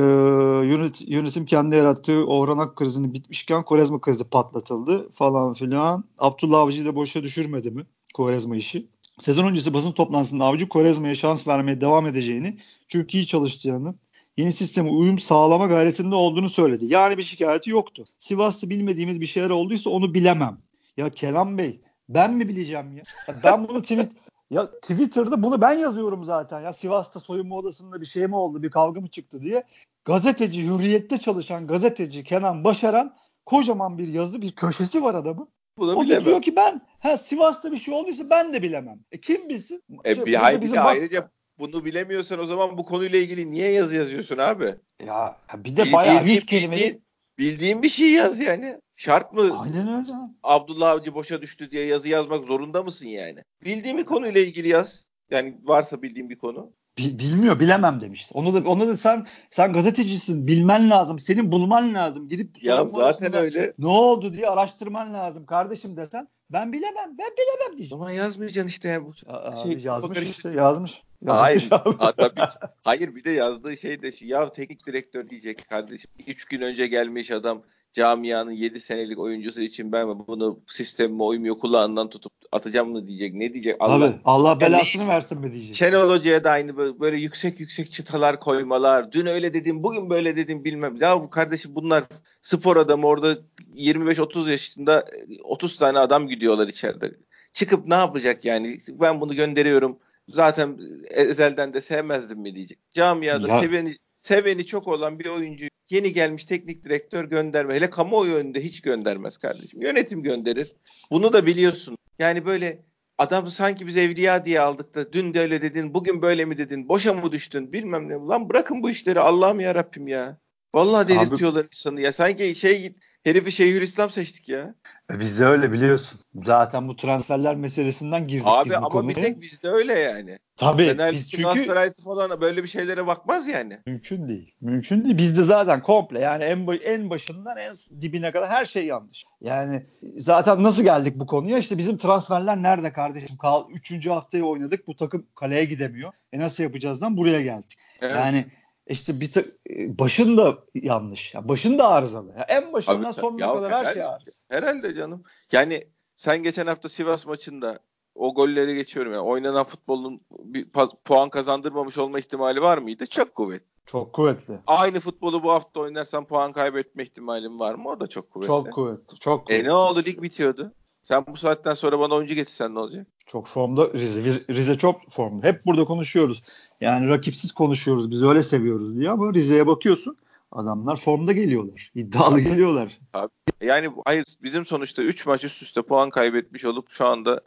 yönet, 0.66 1.08
yönetim 1.08 1.46
kendi 1.46 1.76
yarattığı 1.76 2.26
Orhan 2.26 2.74
krizini 2.74 3.14
bitmişken 3.14 3.62
Korezma 3.64 4.00
krizi 4.00 4.24
patlatıldı 4.24 5.10
falan 5.10 5.54
filan. 5.54 6.04
Abdullah 6.18 6.60
Avcı'yı 6.60 6.86
da 6.86 6.94
boşa 6.94 7.22
düşürmedi 7.22 7.70
mi 7.70 7.86
Korezma 8.14 8.56
işi? 8.56 8.86
Sezon 9.18 9.46
öncesi 9.46 9.74
basın 9.74 9.92
toplantısında 9.92 10.44
Avcı 10.44 10.68
Korezma'ya 10.68 11.14
şans 11.14 11.48
vermeye 11.48 11.80
devam 11.80 12.06
edeceğini, 12.06 12.58
çünkü 12.88 13.18
iyi 13.18 13.26
çalışacağını, 13.26 13.94
yeni 14.36 14.52
sisteme 14.52 14.90
uyum 14.90 15.18
sağlama 15.18 15.66
gayretinde 15.66 16.14
olduğunu 16.14 16.48
söyledi. 16.48 16.84
Yani 16.86 17.18
bir 17.18 17.22
şikayeti 17.22 17.70
yoktu. 17.70 18.06
Sivas'ta 18.18 18.70
bilmediğimiz 18.70 19.20
bir 19.20 19.26
şeyler 19.26 19.50
olduysa 19.50 19.90
onu 19.90 20.14
bilemem. 20.14 20.58
Ya 20.96 21.10
Kenan 21.10 21.58
Bey 21.58 21.80
ben 22.08 22.32
mi 22.32 22.48
bileceğim 22.48 22.96
ya? 22.96 23.02
ya 23.28 23.34
ben 23.44 23.68
bunu 23.68 23.82
tweet 23.82 24.12
ya 24.50 24.70
Twitter'da 24.70 25.42
bunu 25.42 25.60
ben 25.60 25.72
yazıyorum 25.72 26.24
zaten. 26.24 26.60
Ya 26.60 26.72
Sivas'ta 26.72 27.20
soyunma 27.20 27.56
odasında 27.56 28.00
bir 28.00 28.06
şey 28.06 28.26
mi 28.26 28.36
oldu, 28.36 28.62
bir 28.62 28.70
kavga 28.70 29.00
mı 29.00 29.08
çıktı 29.08 29.42
diye. 29.42 29.62
Gazeteci, 30.04 30.64
hürriyette 30.64 31.18
çalışan 31.18 31.66
gazeteci 31.66 32.24
Kenan 32.24 32.64
Başaran 32.64 33.16
kocaman 33.46 33.98
bir 33.98 34.08
yazı, 34.08 34.42
bir 34.42 34.52
köşesi 34.52 35.02
var 35.02 35.14
adamın. 35.14 35.48
Bunu 35.82 35.96
o 35.96 36.02
bilemem. 36.02 36.24
diyor 36.24 36.42
ki 36.42 36.56
ben 36.56 36.80
ha 36.98 37.18
Sivas'ta 37.18 37.72
bir 37.72 37.78
şey 37.78 37.94
olduysa 37.94 38.30
ben 38.30 38.52
de 38.52 38.62
bilemem. 38.62 39.00
E 39.12 39.20
kim 39.20 39.48
bilsin? 39.48 39.82
E, 40.04 40.14
şey, 40.14 40.26
bir, 40.26 40.34
hayır, 40.34 40.60
bir 40.60 40.72
de 40.72 40.80
ayrıca 40.80 41.30
bunu 41.58 41.84
bilemiyorsan 41.84 42.40
o 42.40 42.46
zaman 42.46 42.78
bu 42.78 42.84
konuyla 42.84 43.18
ilgili 43.18 43.50
niye 43.50 43.70
yazı 43.70 43.96
yazıyorsun 43.96 44.38
abi? 44.38 44.74
Ya 45.06 45.36
bir 45.56 45.76
de 45.76 45.92
bayağı 45.92 46.26
yüz 46.26 46.46
kelime. 46.46 46.76
Bildiğin, 46.76 47.02
bildiğin 47.38 47.82
bir 47.82 47.88
şey 47.88 48.10
yaz 48.10 48.40
yani. 48.40 48.80
Şart 48.96 49.32
mı? 49.32 49.58
Aynen 49.60 49.88
öyle. 49.88 50.12
Abdullah 50.42 50.90
Avcı 50.90 51.14
boşa 51.14 51.42
düştü 51.42 51.70
diye 51.70 51.86
yazı 51.86 52.08
yazmak 52.08 52.44
zorunda 52.44 52.82
mısın 52.82 53.06
yani? 53.06 53.40
Bildiğin 53.64 53.98
bir 53.98 54.04
konuyla 54.04 54.40
ilgili 54.40 54.68
yaz. 54.68 55.08
Yani 55.30 55.58
varsa 55.62 56.02
bildiğin 56.02 56.30
bir 56.30 56.38
konu. 56.38 56.72
Bilmiyor, 56.98 57.60
bilemem 57.60 58.00
demiş. 58.00 58.30
Onu 58.34 58.54
da 58.54 58.70
onu 58.70 58.88
da 58.88 58.96
sen 58.96 59.26
sen 59.50 59.72
gazetecisin, 59.72 60.46
bilmen 60.46 60.90
lazım. 60.90 61.18
Senin 61.18 61.52
bulman 61.52 61.94
lazım. 61.94 62.28
Gidip 62.28 62.64
Ya 62.64 62.86
zaten 62.86 63.36
öyle. 63.36 63.72
Ne 63.78 63.86
oldu 63.86 64.32
diye 64.32 64.48
araştırman 64.48 65.14
lazım 65.14 65.46
kardeşim 65.46 65.96
desen. 65.96 66.28
Ben 66.50 66.72
bilemem, 66.72 67.18
ben 67.18 67.30
bilemem 67.38 67.78
diyeceğim. 67.78 68.02
Ama 68.02 68.12
yazmayacaksın 68.12 68.68
işte 68.68 68.88
ya 68.88 69.04
bu 69.04 69.12
Aa, 69.26 69.56
şey, 69.56 69.78
yazmış 69.78 70.18
işte, 70.18 70.50
yazmış. 70.50 71.02
Hayır. 71.26 71.68
Hatta 71.98 72.36
bir, 72.36 72.42
hayır 72.82 73.14
bir 73.14 73.24
de 73.24 73.30
yazdığı 73.30 73.76
şey 73.76 74.02
de 74.02 74.12
şey, 74.12 74.28
ya 74.28 74.52
teknik 74.52 74.86
direktör 74.86 75.28
diyecek 75.28 75.68
kardeşim. 75.68 76.10
3 76.26 76.44
gün 76.44 76.60
önce 76.60 76.86
gelmiş 76.86 77.30
adam 77.30 77.62
camianın 77.92 78.50
7 78.50 78.80
senelik 78.80 79.18
oyuncusu 79.18 79.60
için 79.60 79.92
ben 79.92 80.26
bunu 80.26 80.60
sistemime 80.66 81.22
uymuyor 81.22 81.58
kulağından 81.58 82.10
tutup 82.10 82.32
atacağım 82.52 82.90
mı 82.90 83.06
diyecek. 83.06 83.34
Ne 83.34 83.54
diyecek? 83.54 83.76
Allah, 83.80 84.06
Tabii, 84.06 84.20
Allah 84.24 84.60
belasını 84.60 85.02
yani, 85.02 85.12
versin 85.12 85.40
mi 85.40 85.52
diyecek. 85.52 85.74
Şenol 85.74 86.10
Hoca'ya 86.10 86.44
da 86.44 86.50
aynı 86.50 86.76
böyle, 86.76 87.00
böyle 87.00 87.16
yüksek 87.16 87.60
yüksek 87.60 87.92
çıtalar 87.92 88.40
koymalar. 88.40 89.12
Dün 89.12 89.26
öyle 89.26 89.54
dedim, 89.54 89.82
bugün 89.82 90.10
böyle 90.10 90.36
dedim 90.36 90.64
bilmem. 90.64 90.96
Ya 91.00 91.20
bu 91.20 91.30
kardeşim 91.30 91.74
bunlar 91.74 92.04
spor 92.40 92.76
adamı 92.76 93.06
orada 93.06 93.38
25-30 93.76 94.50
yaşında 94.50 95.04
30 95.44 95.76
tane 95.76 95.98
adam 95.98 96.28
gidiyorlar 96.28 96.68
içeride. 96.68 97.12
Çıkıp 97.52 97.86
ne 97.86 97.94
yapacak 97.94 98.44
yani? 98.44 98.78
Ben 98.88 99.20
bunu 99.20 99.34
gönderiyorum. 99.34 99.98
Zaten 100.28 100.78
ezelden 101.10 101.74
de 101.74 101.80
sevmezdim 101.80 102.38
mi 102.38 102.54
diyecek. 102.54 102.78
Camiada 102.90 103.48
ya. 103.48 103.60
seveni 103.60 103.96
seveni 104.20 104.66
çok 104.66 104.88
olan 104.88 105.18
bir 105.18 105.26
oyuncu 105.26 105.66
yeni 105.92 106.12
gelmiş 106.12 106.44
teknik 106.44 106.84
direktör 106.84 107.24
gönderme. 107.24 107.74
Hele 107.74 107.90
kamuoyu 107.90 108.34
önünde 108.34 108.64
hiç 108.64 108.80
göndermez 108.80 109.36
kardeşim. 109.36 109.82
Yönetim 109.82 110.22
gönderir. 110.22 110.76
Bunu 111.10 111.32
da 111.32 111.46
biliyorsun. 111.46 111.98
Yani 112.18 112.46
böyle 112.46 112.82
adam 113.18 113.50
sanki 113.50 113.86
biz 113.86 113.96
evliya 113.96 114.44
diye 114.44 114.60
aldık 114.60 114.94
da 114.94 115.12
dün 115.12 115.34
de 115.34 115.40
öyle 115.40 115.62
dedin, 115.62 115.94
bugün 115.94 116.22
böyle 116.22 116.44
mi 116.44 116.58
dedin, 116.58 116.88
boşa 116.88 117.14
mı 117.14 117.32
düştün 117.32 117.72
bilmem 117.72 118.08
ne. 118.08 118.14
Lan 118.14 118.48
bırakın 118.48 118.82
bu 118.82 118.90
işleri 118.90 119.20
Allah'ım 119.20 119.60
ya 119.60 119.74
Rabbim 119.74 120.08
ya. 120.08 120.38
Vallahi 120.74 121.08
delirtiyorlar 121.08 121.64
insanı 121.64 122.00
ya. 122.00 122.12
Sanki 122.12 122.54
şey 122.54 122.94
herifi 123.24 123.52
Şeyhülislam 123.52 124.10
seçtik 124.10 124.48
ya. 124.48 124.74
E, 125.10 125.20
bizde 125.20 125.44
öyle 125.44 125.72
biliyorsun. 125.72 126.20
Zaten 126.44 126.88
bu 126.88 126.96
transferler 126.96 127.54
meselesinden 127.54 128.26
girdik 128.26 128.46
Abi 128.46 128.64
biz 128.64 128.72
bu 128.72 128.76
ama 128.76 129.08
bir 129.08 129.14
tek 129.14 129.40
bizde 129.40 129.68
öyle 129.68 129.92
yani. 129.92 130.38
Tabii. 130.62 130.86
Fener, 130.86 131.12
biz 131.12 131.30
çünkü 131.30 131.42
Galatasaray'sı 131.42 132.02
falan 132.02 132.40
böyle 132.40 132.62
bir 132.62 132.68
şeylere 132.68 133.06
bakmaz 133.06 133.48
yani. 133.48 133.78
Mümkün 133.86 134.28
değil. 134.28 134.54
Mümkün 134.60 135.04
değil. 135.04 135.18
Bizde 135.18 135.42
zaten 135.42 135.82
komple 135.82 136.18
yani 136.18 136.44
en, 136.44 136.66
en 136.84 137.10
başından 137.10 137.56
en 137.56 137.76
dibine 138.00 138.32
kadar 138.32 138.50
her 138.50 138.64
şey 138.64 138.86
yanlış. 138.86 139.24
Yani 139.40 139.86
zaten 140.16 140.62
nasıl 140.62 140.82
geldik 140.82 141.14
bu 141.16 141.26
konuya? 141.26 141.58
İşte 141.58 141.78
bizim 141.78 141.96
transferler 141.96 142.62
nerede 142.62 142.92
kardeşim? 142.92 143.36
Kal 143.36 143.70
üçüncü 143.70 144.10
haftayı 144.10 144.44
oynadık. 144.44 144.86
Bu 144.86 144.96
takım 144.96 145.26
kaleye 145.34 145.64
gidemiyor. 145.64 146.12
E 146.32 146.38
nasıl 146.38 146.62
yapacağızdan 146.62 147.16
buraya 147.16 147.42
geldik. 147.42 147.78
Evet. 148.00 148.16
Yani 148.16 148.46
işte 148.86 149.20
bir 149.20 149.32
ta- 149.32 149.40
e, 149.70 149.98
başın 149.98 150.38
da 150.38 150.58
yanlış. 150.74 151.34
Yani 151.34 151.48
başın 151.48 151.78
da 151.78 151.88
arızalı. 151.88 152.28
Yani 152.28 152.44
en 152.48 152.72
başından 152.72 153.12
Abi, 153.12 153.20
sonuna 153.20 153.54
kadar 153.54 153.72
her 153.72 153.92
şey 153.92 154.02
arızalı. 154.02 154.34
Herhalde 154.48 154.94
canım. 154.94 155.24
Yani 155.52 155.86
sen 156.16 156.42
geçen 156.42 156.66
hafta 156.66 156.88
Sivas 156.88 157.26
maçında 157.26 157.78
o 158.14 158.34
golleri 158.34 158.74
geçiyorum. 158.74 159.12
Yani 159.12 159.22
oynanan 159.22 159.64
futbolun 159.64 160.20
bir 160.30 160.66
puan 161.04 161.30
kazandırmamış 161.30 161.98
olma 161.98 162.18
ihtimali 162.18 162.62
var 162.62 162.78
mıydı? 162.78 163.06
Çok 163.06 163.34
kuvvetli. 163.34 163.72
Çok 163.86 164.12
kuvvetli. 164.12 164.54
Aynı 164.66 165.00
futbolu 165.00 165.42
bu 165.42 165.50
hafta 165.50 165.80
oynarsan 165.80 166.24
puan 166.24 166.52
kaybetme 166.52 167.02
ihtimalin 167.02 167.58
var 167.58 167.74
mı? 167.74 167.88
O 167.88 168.00
da 168.00 168.06
çok 168.06 168.30
kuvvetli. 168.30 168.46
Çok 168.46 168.72
kuvvetli. 168.72 169.18
Çok 169.18 169.46
kuvvetli. 169.46 169.64
E 169.64 169.68
ne 169.68 169.72
oldu 169.72 170.02
lig 170.06 170.22
bitiyordu. 170.22 170.72
Sen 171.02 171.24
bu 171.26 171.36
saatten 171.36 171.74
sonra 171.74 171.98
bana 171.98 172.14
oyuncu 172.14 172.34
getirsen 172.34 172.74
ne 172.74 172.78
olacak? 172.78 173.06
Çok 173.26 173.46
formda 173.46 173.92
Rize. 173.92 174.44
Rize 174.50 174.78
çok 174.78 175.10
formda. 175.10 175.46
Hep 175.46 175.66
burada 175.66 175.84
konuşuyoruz. 175.84 176.42
Yani 176.80 177.08
rakipsiz 177.08 177.52
konuşuyoruz. 177.52 178.10
Biz 178.10 178.22
öyle 178.22 178.42
seviyoruz 178.42 178.98
diye 178.98 179.10
ama 179.10 179.34
Rize'ye 179.34 179.66
bakıyorsun. 179.66 180.16
Adamlar 180.52 180.96
formda 180.96 181.32
geliyorlar. 181.32 181.90
İddialı 181.94 182.40
geliyorlar. 182.40 182.98
Abi, 183.14 183.30
yani 183.60 183.90
hayır 184.04 184.24
bizim 184.42 184.66
sonuçta 184.66 185.02
3 185.02 185.26
maç 185.26 185.44
üst 185.44 185.62
üste 185.62 185.82
puan 185.82 186.10
kaybetmiş 186.10 186.64
olup 186.64 186.90
şu 186.90 187.06
anda 187.06 187.40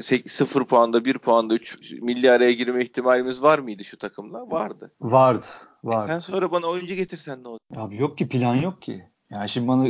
0 0.00 0.64
puanda 0.64 1.04
1 1.04 1.18
puanda 1.18 1.54
3 1.54 1.92
milli 2.02 2.30
araya 2.30 2.52
girme 2.52 2.82
ihtimalimiz 2.82 3.42
var 3.42 3.58
mıydı 3.58 3.84
şu 3.84 3.98
takımla? 3.98 4.50
Vardı. 4.50 4.92
Vardı. 5.00 5.46
Vardı. 5.84 6.04
E 6.04 6.12
sen 6.12 6.18
sonra 6.18 6.52
bana 6.52 6.66
oyuncu 6.66 6.94
getirsen 6.94 7.44
ne 7.44 7.48
olur? 7.48 7.58
Abi 7.76 7.96
yok 7.96 8.18
ki 8.18 8.28
plan 8.28 8.54
yok 8.54 8.82
ki. 8.82 9.04
Yani 9.30 9.48
şimdi 9.48 9.68
bana 9.68 9.86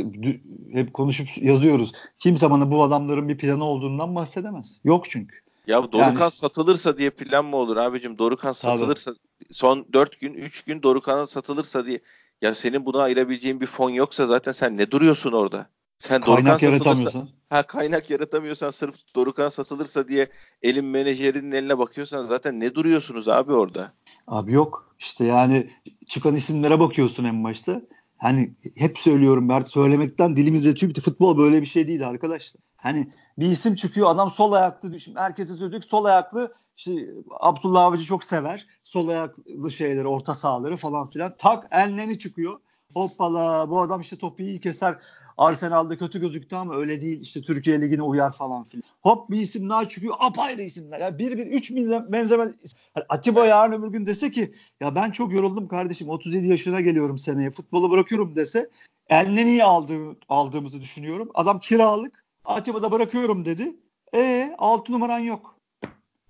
hep 0.73 0.93
konuşup 0.93 1.27
yazıyoruz. 1.37 1.91
Kimse 2.19 2.51
bana 2.51 2.71
bu 2.71 2.83
adamların 2.83 3.29
bir 3.29 3.37
planı 3.37 3.63
olduğundan 3.63 4.15
bahsedemez. 4.15 4.79
Yok 4.83 5.09
çünkü. 5.09 5.35
Ya 5.67 5.83
Dorukan 5.83 6.19
yani, 6.19 6.31
satılırsa 6.31 6.97
diye 6.97 7.09
plan 7.09 7.45
mı 7.45 7.55
olur 7.55 7.77
abicim? 7.77 8.17
Dorukan 8.17 8.51
satılırsa 8.51 9.11
tabii. 9.11 9.53
son 9.53 9.85
4 9.93 10.19
gün 10.19 10.33
3 10.33 10.63
gün 10.63 10.83
Dorukan'a 10.83 11.27
satılırsa 11.27 11.85
diye 11.85 11.99
ya 12.41 12.55
senin 12.55 12.85
buna 12.85 13.01
ayırabileceğin 13.01 13.61
bir 13.61 13.65
fon 13.65 13.89
yoksa 13.89 14.27
zaten 14.27 14.51
sen 14.51 14.77
ne 14.77 14.91
duruyorsun 14.91 15.31
orada? 15.31 15.69
Sen 16.07 16.21
kaynak 16.21 16.63
yaratamıyorsan. 16.63 17.29
Ha 17.49 17.63
kaynak 17.63 18.09
yaratamıyorsan 18.09 18.71
sırf 18.71 18.95
Dorukan 19.15 19.49
satılırsa 19.49 20.07
diye 20.07 20.29
elin 20.61 20.85
menajerinin 20.85 21.51
eline 21.51 21.77
bakıyorsan 21.77 22.25
zaten 22.25 22.59
ne 22.59 22.75
duruyorsunuz 22.75 23.27
abi 23.27 23.53
orada? 23.53 23.91
Abi 24.27 24.53
yok. 24.53 24.95
İşte 24.99 25.25
yani 25.25 25.69
çıkan 26.07 26.35
isimlere 26.35 26.79
bakıyorsun 26.79 27.23
en 27.23 27.43
başta. 27.43 27.81
Hani 28.17 28.53
hep 28.75 28.97
söylüyorum 28.97 29.47
Mert 29.47 29.67
söylemekten 29.67 30.35
dilimizde 30.35 30.75
çünkü 30.75 31.01
futbol 31.01 31.37
böyle 31.37 31.61
bir 31.61 31.65
şey 31.65 31.87
değil 31.87 32.07
arkadaşlar. 32.07 32.61
Hani 32.77 33.11
bir 33.37 33.51
isim 33.51 33.75
çıkıyor 33.75 34.09
adam 34.09 34.29
sol 34.29 34.51
ayaklı 34.51 34.99
şimdi 34.99 35.19
herkese 35.19 35.55
söyledik 35.55 35.85
sol 35.85 36.05
ayaklı 36.05 36.53
işte 36.77 36.91
Abdullah 37.39 37.83
Avcı 37.83 38.03
çok 38.03 38.23
sever. 38.23 38.67
Sol 38.83 39.07
ayaklı 39.07 39.71
şeyleri, 39.71 40.07
orta 40.07 40.35
sahaları 40.35 40.77
falan 40.77 41.09
filan. 41.09 41.35
Tak 41.37 41.67
elneni 41.71 42.19
çıkıyor. 42.19 42.59
Hoppala 42.93 43.69
bu 43.69 43.81
adam 43.81 44.01
işte 44.01 44.17
topu 44.17 44.43
iyi 44.43 44.59
keser. 44.59 44.97
Arsenal'da 45.37 45.97
kötü 45.97 46.21
gözüktü 46.21 46.55
ama 46.55 46.75
öyle 46.75 47.01
değil. 47.01 47.21
İşte 47.21 47.41
Türkiye 47.41 47.81
Ligi'ne 47.81 48.01
uyar 48.01 48.31
falan 48.31 48.63
filan. 48.63 48.83
Hop 49.01 49.29
bir 49.29 49.39
isim 49.39 49.69
daha 49.69 49.89
çıkıyor. 49.89 50.15
Apayrı 50.19 50.61
isimler. 50.61 50.99
Ya 50.99 51.17
bir 51.17 51.37
bir 51.37 51.47
üç 51.47 51.71
bin 51.71 52.11
benzeme. 52.11 52.43
Yani 52.43 53.05
Atiba 53.09 53.45
yarın 53.45 53.81
öbür 53.81 53.87
gün 53.87 54.05
dese 54.05 54.31
ki 54.31 54.53
ya 54.79 54.95
ben 54.95 55.11
çok 55.11 55.33
yoruldum 55.33 55.67
kardeşim. 55.67 56.09
37 56.09 56.47
yaşına 56.47 56.81
geliyorum 56.81 57.17
seneye. 57.17 57.51
Futbolu 57.51 57.91
bırakıyorum 57.91 58.35
dese 58.35 58.69
Elneni'yi 59.09 59.63
aldığı, 59.63 60.17
aldığımızı 60.29 60.81
düşünüyorum. 60.81 61.29
Adam 61.33 61.59
kiralık. 61.59 62.25
Atiba'da 62.45 62.91
bırakıyorum 62.91 63.45
dedi. 63.45 63.75
E 64.15 64.55
6 64.57 64.91
numaran 64.91 65.19
yok. 65.19 65.59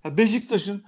Beşiktaş'ın 0.04 0.84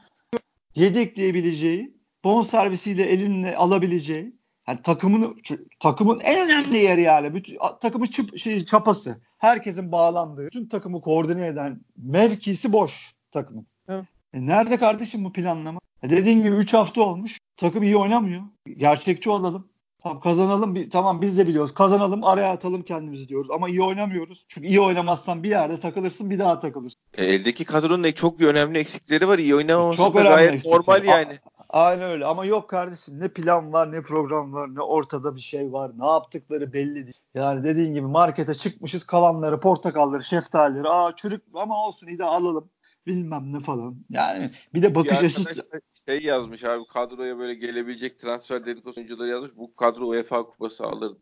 yedekleyebileceği, 0.75 1.97
bon 2.25 2.43
servisiyle 2.43 3.03
elinle 3.03 3.57
alabileceği, 3.57 4.36
yani 4.69 4.83
takımın 4.83 5.37
takımın 5.81 6.21
en 6.21 6.49
önemli 6.49 6.79
yeri 6.79 7.03
yani. 7.03 7.35
Bütün 7.35 7.59
takımın 7.81 8.07
çıp, 8.07 8.39
şey, 8.39 8.65
çapası. 8.65 9.21
Herkesin 9.39 9.93
bağlandığı, 9.93 10.47
bütün 10.47 10.69
takımı 10.69 11.01
koordine 11.01 11.47
eden 11.47 11.81
mevkisi 11.97 12.73
boş 12.73 13.15
takımın. 13.31 13.67
Evet. 13.89 14.05
E 14.35 14.47
nerede 14.47 14.77
kardeşim 14.77 15.25
bu 15.25 15.33
planlama? 15.33 15.81
E 16.03 16.11
dediğin 16.11 16.43
gibi 16.43 16.57
3 16.57 16.75
hafta 16.75 17.03
olmuş. 17.03 17.39
Takım 17.57 17.83
iyi 17.83 17.97
oynamıyor. 17.97 18.43
Gerçekçi 18.77 19.31
olalım. 19.31 19.69
Tamam 20.03 20.21
kazanalım. 20.21 20.75
Bir, 20.75 20.91
tamam 20.91 21.23
biz 21.23 21.39
de 21.39 21.47
biliyoruz. 21.47 21.75
Kazanalım 21.75 22.25
araya 22.25 22.53
atalım 22.53 22.83
kendimizi 22.83 23.29
diyoruz. 23.29 23.51
Ama 23.51 23.69
iyi 23.69 23.83
oynamıyoruz. 23.83 24.45
Çünkü 24.49 24.67
iyi 24.67 24.81
oynamazsan 24.81 25.43
bir 25.43 25.49
yerde 25.49 25.81
takılırsın 25.81 26.31
bir 26.31 26.39
daha 26.39 26.59
takılırsın. 26.59 27.01
E, 27.19 27.25
eldeki 27.25 27.65
kadronun 27.65 28.13
çok 28.13 28.41
önemli 28.41 28.79
eksikleri 28.79 29.29
var. 29.29 29.39
İyi 29.39 29.55
oynamaması 29.55 29.97
çok 29.97 30.15
da 30.15 30.23
gayet 30.23 30.53
eksikleri. 30.53 30.75
normal 30.75 31.05
yani. 31.05 31.39
Aynen 31.69 32.11
öyle 32.11 32.25
ama 32.25 32.45
yok 32.45 32.71
kardeşim 32.71 33.21
ne 33.21 33.29
plan 33.29 33.73
var 33.73 33.93
ne 33.93 34.03
program 34.03 34.53
var 34.53 34.75
ne 34.75 34.81
ortada 34.81 35.37
bir 35.37 35.41
şey 35.41 35.73
var 35.73 35.93
ne 35.99 36.07
yaptıkları 36.07 36.73
belli 36.73 36.95
değil. 36.95 37.17
Yani 37.35 37.65
dediğin 37.65 37.95
gibi 37.95 38.07
markete 38.07 38.55
çıkmışız 38.55 39.05
kalanları 39.05 39.61
portakalları 39.61 40.23
şeftalileri 40.23 40.89
aa 40.89 41.17
çürük 41.17 41.43
ama 41.55 41.87
olsun 41.87 42.07
iyi 42.07 42.19
de 42.19 42.25
alalım 42.25 42.71
bilmem 43.07 43.53
ne 43.53 43.61
falan. 43.61 43.97
Yani 44.11 44.51
bir 44.75 44.83
de 44.83 44.95
bakış 44.95 45.23
açısı 45.23 45.67
şey 46.09 46.23
yazmış 46.23 46.65
abi 46.65 46.87
kadroya 46.87 47.39
böyle 47.39 47.55
gelebilecek 47.55 48.19
transfer 48.19 48.67
dedikodu 48.67 48.95
oyuncuları 49.01 49.29
yazmış. 49.29 49.51
Bu 49.57 49.77
kadro 49.77 50.07
UEFA 50.07 50.43
kupası 50.43 50.85
alır. 50.85 51.17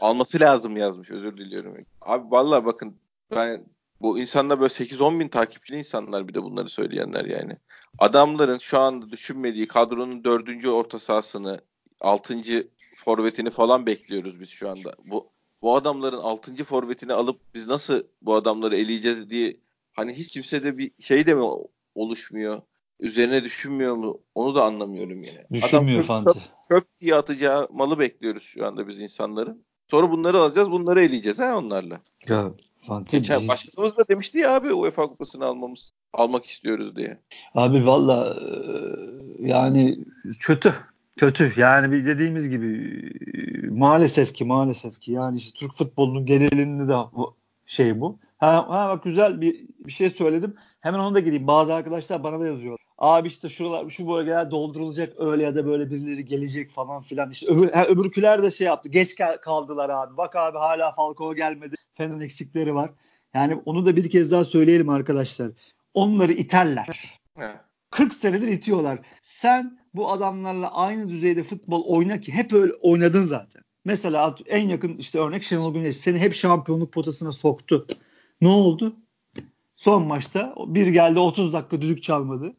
Alması 0.00 0.40
lazım 0.40 0.76
yazmış 0.76 1.10
özür 1.10 1.36
diliyorum. 1.36 1.76
Abi 2.00 2.30
vallahi 2.30 2.64
bakın 2.64 2.96
ben 3.30 3.64
bu 4.04 4.18
insanlar 4.18 4.60
böyle 4.60 4.68
8-10 4.68 5.20
bin 5.20 5.28
takipçili 5.28 5.78
insanlar 5.78 6.28
bir 6.28 6.34
de 6.34 6.42
bunları 6.42 6.68
söyleyenler 6.68 7.24
yani. 7.24 7.56
Adamların 7.98 8.58
şu 8.58 8.78
anda 8.78 9.10
düşünmediği 9.10 9.66
kadronun 9.66 10.24
dördüncü 10.24 10.68
orta 10.68 10.98
sahasını, 10.98 11.60
altıncı 12.00 12.68
forvetini 12.96 13.50
falan 13.50 13.86
bekliyoruz 13.86 14.40
biz 14.40 14.48
şu 14.48 14.70
anda. 14.70 14.94
Bu 15.04 15.32
bu 15.62 15.76
adamların 15.76 16.18
altıncı 16.18 16.64
forvetini 16.64 17.12
alıp 17.12 17.40
biz 17.54 17.66
nasıl 17.66 18.02
bu 18.22 18.34
adamları 18.34 18.76
eleyeceğiz 18.76 19.30
diye 19.30 19.56
hani 19.92 20.12
hiç 20.12 20.28
kimse 20.28 20.62
de 20.62 20.78
bir 20.78 20.90
şey 20.98 21.26
de 21.26 21.34
mi 21.34 21.44
oluşmuyor? 21.94 22.62
üzerine 23.00 23.44
düşünmüyor 23.44 23.96
mu? 23.96 24.20
Onu 24.34 24.54
da 24.54 24.64
anlamıyorum 24.64 25.22
yine. 25.22 25.46
Düşünmüyor 25.52 26.04
Adam 26.04 26.24
çöp, 26.24 26.34
çöp, 26.34 26.42
çöp 26.68 27.00
diye 27.00 27.14
atacağı 27.14 27.68
malı 27.70 27.98
bekliyoruz 27.98 28.42
şu 28.42 28.66
anda 28.66 28.88
biz 28.88 29.00
insanların. 29.00 29.64
Sonra 29.90 30.10
bunları 30.10 30.38
alacağız, 30.38 30.70
bunları 30.70 31.04
eleyeceğiz 31.04 31.38
ha 31.38 31.58
onlarla. 31.58 32.00
Ya 32.28 32.52
Fante 32.86 33.18
Geçen 33.18 33.40
biz... 33.40 33.48
başkanımız 33.48 33.96
da 33.96 34.08
demişti 34.08 34.38
ya 34.38 34.54
abi 34.54 34.72
UEFA 34.72 35.02
kupasını 35.02 35.44
almamız 35.44 35.92
almak 36.12 36.44
istiyoruz 36.44 36.96
diye. 36.96 37.18
Abi 37.54 37.86
valla 37.86 38.36
e, 38.40 38.46
yani 39.48 40.04
kötü. 40.40 40.74
Kötü. 41.16 41.52
Yani 41.56 41.92
bir 41.92 42.06
dediğimiz 42.06 42.48
gibi 42.48 43.00
maalesef 43.70 44.34
ki 44.34 44.44
maalesef 44.44 45.00
ki 45.00 45.12
yani 45.12 45.38
işte 45.38 45.58
Türk 45.58 45.74
futbolunun 45.74 46.26
genelinde 46.26 46.88
de 46.88 46.96
şey 47.66 48.00
bu. 48.00 48.18
Ha, 48.38 48.66
ha 48.68 48.88
bak 48.88 49.04
güzel 49.04 49.40
bir, 49.40 49.66
bir 49.86 49.92
şey 49.92 50.10
söyledim. 50.10 50.54
Hemen 50.80 50.98
onu 50.98 51.14
da 51.14 51.20
gireyim. 51.20 51.46
Bazı 51.46 51.74
arkadaşlar 51.74 52.22
bana 52.22 52.40
da 52.40 52.46
yazıyor. 52.46 52.78
Abi 52.98 53.28
işte 53.28 53.48
şuralar 53.48 53.90
şu 53.90 54.08
bölgeler 54.08 54.50
doldurulacak 54.50 55.12
öyle 55.20 55.42
ya 55.42 55.54
da 55.54 55.66
böyle 55.66 55.90
birileri 55.90 56.24
gelecek 56.24 56.70
falan 56.70 57.02
filan. 57.02 57.30
İşte 57.30 57.46
öbür, 57.46 57.72
ha, 57.72 57.84
öbürküler 57.84 58.42
de 58.42 58.50
şey 58.50 58.66
yaptı. 58.66 58.88
Geç 58.88 59.14
kaldılar 59.42 59.90
abi. 59.90 60.16
Bak 60.16 60.36
abi 60.36 60.58
hala 60.58 60.92
Falcao 60.92 61.34
gelmedi. 61.34 61.76
Fener'in 61.94 62.20
eksikleri 62.20 62.74
var. 62.74 62.90
Yani 63.34 63.54
onu 63.64 63.86
da 63.86 63.96
bir 63.96 64.10
kez 64.10 64.30
daha 64.30 64.44
söyleyelim 64.44 64.88
arkadaşlar. 64.88 65.50
Onları 65.94 66.32
iterler. 66.32 67.20
40 67.90 68.14
senedir 68.14 68.48
itiyorlar. 68.48 68.98
Sen 69.22 69.78
bu 69.94 70.10
adamlarla 70.10 70.74
aynı 70.74 71.08
düzeyde 71.08 71.44
futbol 71.44 71.84
oyna 71.84 72.20
ki 72.20 72.32
hep 72.32 72.52
öyle 72.52 72.72
oynadın 72.72 73.24
zaten. 73.24 73.62
Mesela 73.84 74.36
en 74.46 74.68
yakın 74.68 74.96
işte 74.96 75.18
örnek 75.18 75.42
Şenol 75.42 75.74
Güneş 75.74 75.96
seni 75.96 76.18
hep 76.18 76.34
şampiyonluk 76.34 76.92
potasına 76.92 77.32
soktu. 77.32 77.86
Ne 78.40 78.48
oldu? 78.48 78.96
Son 79.76 80.06
maçta 80.06 80.54
bir 80.66 80.86
geldi 80.86 81.18
30 81.18 81.52
dakika 81.52 81.82
düdük 81.82 82.02
çalmadı. 82.02 82.54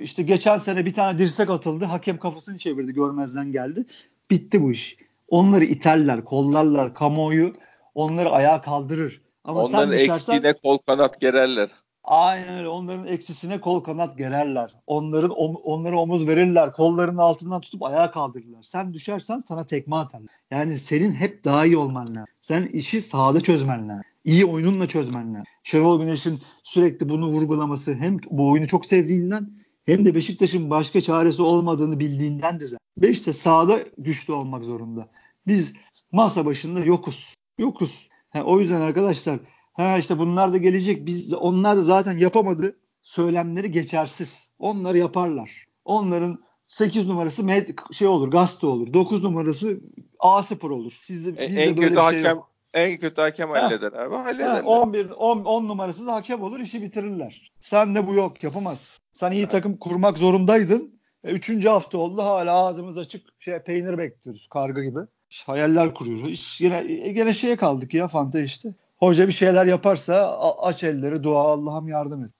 İşte 0.00 0.22
geçen 0.22 0.58
sene 0.58 0.86
bir 0.86 0.94
tane 0.94 1.18
dirsek 1.18 1.50
atıldı. 1.50 1.84
Hakem 1.84 2.18
kafasını 2.18 2.58
çevirdi 2.58 2.92
görmezden 2.92 3.52
geldi. 3.52 3.86
Bitti 4.30 4.62
bu 4.62 4.70
iş. 4.70 4.96
Onları 5.28 5.64
iterler, 5.64 6.24
kollarlar, 6.24 6.94
kamuoyu 6.94 7.52
onları 7.94 8.30
ayağa 8.30 8.60
kaldırır. 8.60 9.22
Ama 9.44 9.62
Onların 9.62 9.88
sen 9.88 9.98
düşersen, 9.98 10.14
eksiğine 10.14 10.52
kol 10.62 10.78
kanat 10.78 11.20
gererler. 11.20 11.70
Aynen 12.04 12.58
öyle. 12.58 12.68
Onların 12.68 13.06
eksisine 13.06 13.60
kol 13.60 13.80
kanat 13.80 14.18
gererler. 14.18 14.74
Onların 14.86 15.30
om, 15.30 15.56
onlara 15.56 15.98
omuz 15.98 16.26
verirler. 16.26 16.72
Kollarının 16.72 17.18
altından 17.18 17.60
tutup 17.60 17.82
ayağa 17.82 18.10
kaldırırlar. 18.10 18.62
Sen 18.62 18.94
düşersen 18.94 19.42
sana 19.48 19.64
tekme 19.64 19.96
atarlar. 19.96 20.30
Yani 20.50 20.78
senin 20.78 21.12
hep 21.12 21.44
daha 21.44 21.66
iyi 21.66 21.76
olman 21.76 22.08
lazım. 22.08 22.24
Sen 22.40 22.66
işi 22.66 23.02
sahada 23.02 23.40
çözmen 23.40 23.88
lazım. 23.88 24.02
İyi 24.24 24.44
oyununla 24.46 24.86
çözmen 24.86 25.34
lazım. 25.34 25.44
Şenol 25.62 26.00
Güneş'in 26.00 26.40
sürekli 26.64 27.08
bunu 27.08 27.28
vurgulaması 27.28 27.94
hem 27.94 28.18
bu 28.30 28.50
oyunu 28.50 28.66
çok 28.66 28.86
sevdiğinden 28.86 29.50
hem 29.86 30.04
de 30.04 30.14
Beşiktaş'ın 30.14 30.70
başka 30.70 31.00
çaresi 31.00 31.42
olmadığını 31.42 32.00
bildiğinden 32.00 32.60
de 32.60 32.64
zaten. 32.64 32.78
Beşiktaş 32.96 33.36
sahada 33.36 33.78
güçlü 33.98 34.32
olmak 34.32 34.64
zorunda. 34.64 35.08
Biz 35.46 35.74
masa 36.12 36.46
başında 36.46 36.80
yokuz. 36.80 37.33
Yokuz. 37.58 38.08
Yani 38.34 38.44
o 38.44 38.60
yüzden 38.60 38.80
arkadaşlar 38.80 39.38
ha 39.72 39.98
işte 39.98 40.18
bunlar 40.18 40.52
da 40.52 40.56
gelecek. 40.56 41.06
Biz 41.06 41.34
onlar 41.34 41.76
da 41.76 41.82
zaten 41.82 42.16
yapamadı. 42.16 42.76
Söylemleri 43.02 43.70
geçersiz. 43.70 44.52
Onlar 44.58 44.94
yaparlar. 44.94 45.64
Onların 45.84 46.44
8 46.68 47.06
numarası 47.06 47.44
med, 47.44 47.68
şey 47.92 48.08
olur, 48.08 48.30
gazete 48.30 48.66
olur. 48.66 48.92
9 48.92 49.22
numarası 49.22 49.80
A0 50.18 50.72
olur. 50.72 50.98
Sizde, 51.02 51.30
e, 51.42 51.44
en 51.44 51.76
kötü 51.76 51.94
şey 51.94 51.96
hakem 51.96 52.36
yok. 52.36 52.50
En 52.74 52.98
kötü 52.98 53.20
hakem 53.20 53.50
halleder 53.50 53.92
abi. 53.92 54.14
Hallederler. 54.14 54.62
11 54.62 55.10
10, 55.10 55.44
10 55.44 55.68
numarası 55.68 56.06
da 56.06 56.14
hakem 56.14 56.42
olur 56.42 56.60
işi 56.60 56.82
bitirirler. 56.82 57.52
Sen 57.60 57.94
de 57.94 58.06
bu 58.06 58.14
yok 58.14 58.44
yapamaz. 58.44 58.98
Sen 59.12 59.32
iyi 59.32 59.46
takım 59.48 59.76
kurmak 59.76 60.18
zorundaydın. 60.18 61.00
E, 61.24 61.30
üçüncü 61.32 61.68
hafta 61.68 61.98
oldu 61.98 62.22
hala 62.22 62.66
ağzımız 62.66 62.98
açık 62.98 63.26
şey 63.38 63.58
peynir 63.58 63.98
bekliyoruz 63.98 64.46
karga 64.46 64.82
gibi. 64.84 65.00
Hayaller 65.42 65.94
kuruyoruz. 65.94 66.30
İş, 66.30 66.60
yine, 66.60 66.84
yine 66.88 67.34
şeye 67.34 67.56
kaldık 67.56 67.94
ya 67.94 68.08
Fanta 68.08 68.40
işte. 68.40 68.74
Hoca 68.96 69.26
bir 69.26 69.32
şeyler 69.32 69.66
yaparsa 69.66 70.38
aç 70.58 70.84
elleri 70.84 71.22
dua 71.22 71.40
Allah'ım 71.40 71.88
yardım 71.88 72.24
et. 72.24 72.30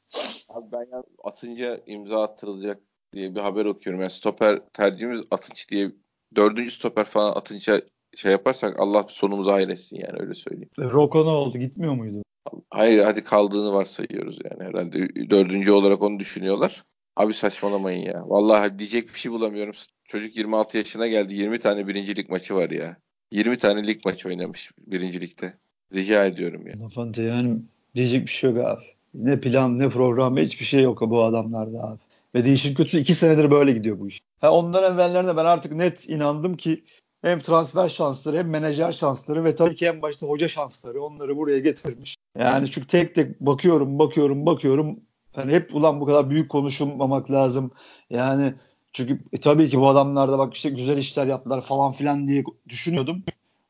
Abi 0.49 0.73
ben 0.73 0.87
ya 0.93 1.03
atınca 1.25 1.81
imza 1.87 2.23
attırılacak 2.23 2.81
diye 3.13 3.35
bir 3.35 3.41
haber 3.41 3.65
okuyorum. 3.65 4.01
Yani 4.01 4.11
stoper 4.11 4.61
tercihimiz 4.73 5.23
atınç 5.31 5.71
diye 5.71 5.91
dördüncü 6.37 6.71
stoper 6.71 7.05
falan 7.05 7.33
atınca 7.37 7.83
şey 8.17 8.33
yaparsak 8.33 8.81
Allah 8.81 9.05
sonumuzu 9.09 9.53
hayretsin 9.53 9.97
yani 9.97 10.21
öyle 10.21 10.35
söyleyeyim. 10.35 10.71
E, 10.79 10.83
Roko 10.83 11.25
ne 11.27 11.31
oldu? 11.31 11.59
Gitmiyor 11.59 11.95
muydu? 11.95 12.23
Hayır 12.71 13.05
hadi 13.05 13.25
kaldığını 13.25 13.73
varsayıyoruz 13.73 14.39
yani 14.45 14.65
herhalde. 14.65 15.31
Dördüncü 15.31 15.73
olarak 15.73 16.03
onu 16.03 16.19
düşünüyorlar. 16.19 16.85
Abi 17.17 17.35
saçmalamayın 17.35 18.07
ya. 18.07 18.23
Vallahi 18.27 18.79
diyecek 18.79 19.15
bir 19.15 19.19
şey 19.19 19.33
bulamıyorum. 19.33 19.75
Çocuk 20.09 20.37
26 20.37 20.77
yaşına 20.77 21.07
geldi. 21.07 21.35
20 21.35 21.59
tane 21.59 21.89
birincilik 21.89 22.31
maçı 22.31 22.55
var 22.55 22.71
ya. 22.71 22.97
20 23.33 23.59
tane 23.59 23.87
lig 23.87 24.05
maçı 24.05 24.29
oynamış 24.29 24.71
birincilikte. 24.87 25.55
Rica 25.95 26.27
ediyorum 26.27 26.67
ya. 26.67 26.81
Lafante 26.81 27.23
yani 27.23 27.59
diyecek 27.95 28.23
bir 28.23 28.33
şey 28.33 28.51
yok 28.51 28.67
abi. 28.67 28.85
Ne 29.15 29.41
plan 29.41 29.79
ne 29.79 29.89
program 29.89 30.37
hiçbir 30.37 30.65
şey 30.65 30.83
yok 30.83 31.01
bu 31.01 31.23
adamlarda 31.23 31.83
abi. 31.83 31.99
Ve 32.35 32.45
değişik 32.45 32.77
kötü 32.77 32.99
iki 32.99 33.15
senedir 33.15 33.51
böyle 33.51 33.73
gidiyor 33.73 34.01
bu 34.01 34.09
iş. 34.09 34.21
Ha 34.41 34.53
ondan 34.53 34.95
evvellerinde 34.95 35.37
ben 35.37 35.45
artık 35.45 35.73
net 35.73 36.09
inandım 36.09 36.57
ki 36.57 36.85
hem 37.23 37.41
transfer 37.41 37.89
şansları 37.89 38.39
hem 38.39 38.51
menajer 38.51 38.93
şansları 38.93 39.45
ve 39.45 39.55
tabii 39.55 39.75
ki 39.75 39.87
en 39.87 40.03
başta 40.03 40.27
hoca 40.27 40.49
şansları 40.49 41.03
onları 41.03 41.37
buraya 41.37 41.59
getirmiş. 41.59 42.17
Yani 42.39 42.71
çünkü 42.71 42.87
tek 42.87 43.15
tek 43.15 43.41
bakıyorum 43.41 43.99
bakıyorum 43.99 44.47
bakıyorum 44.47 45.01
hani 45.33 45.53
hep 45.53 45.75
ulan 45.75 46.01
bu 46.01 46.07
kadar 46.07 46.31
büyük 46.31 46.51
konuşulmamak 46.51 47.31
lazım. 47.31 47.71
Yani 48.11 48.55
çünkü 48.95 49.21
e, 49.33 49.41
tabii 49.41 49.69
ki 49.69 49.81
bu 49.81 49.89
adamlar 49.89 50.33
da 50.33 50.39
bak 50.39 50.55
işte 50.55 50.71
güzel 50.71 50.99
işler 50.99 51.27
yaptılar 51.27 51.61
falan 51.61 51.93
filan 51.93 52.29
diye 52.29 52.45
düşünüyordum. 52.69 53.23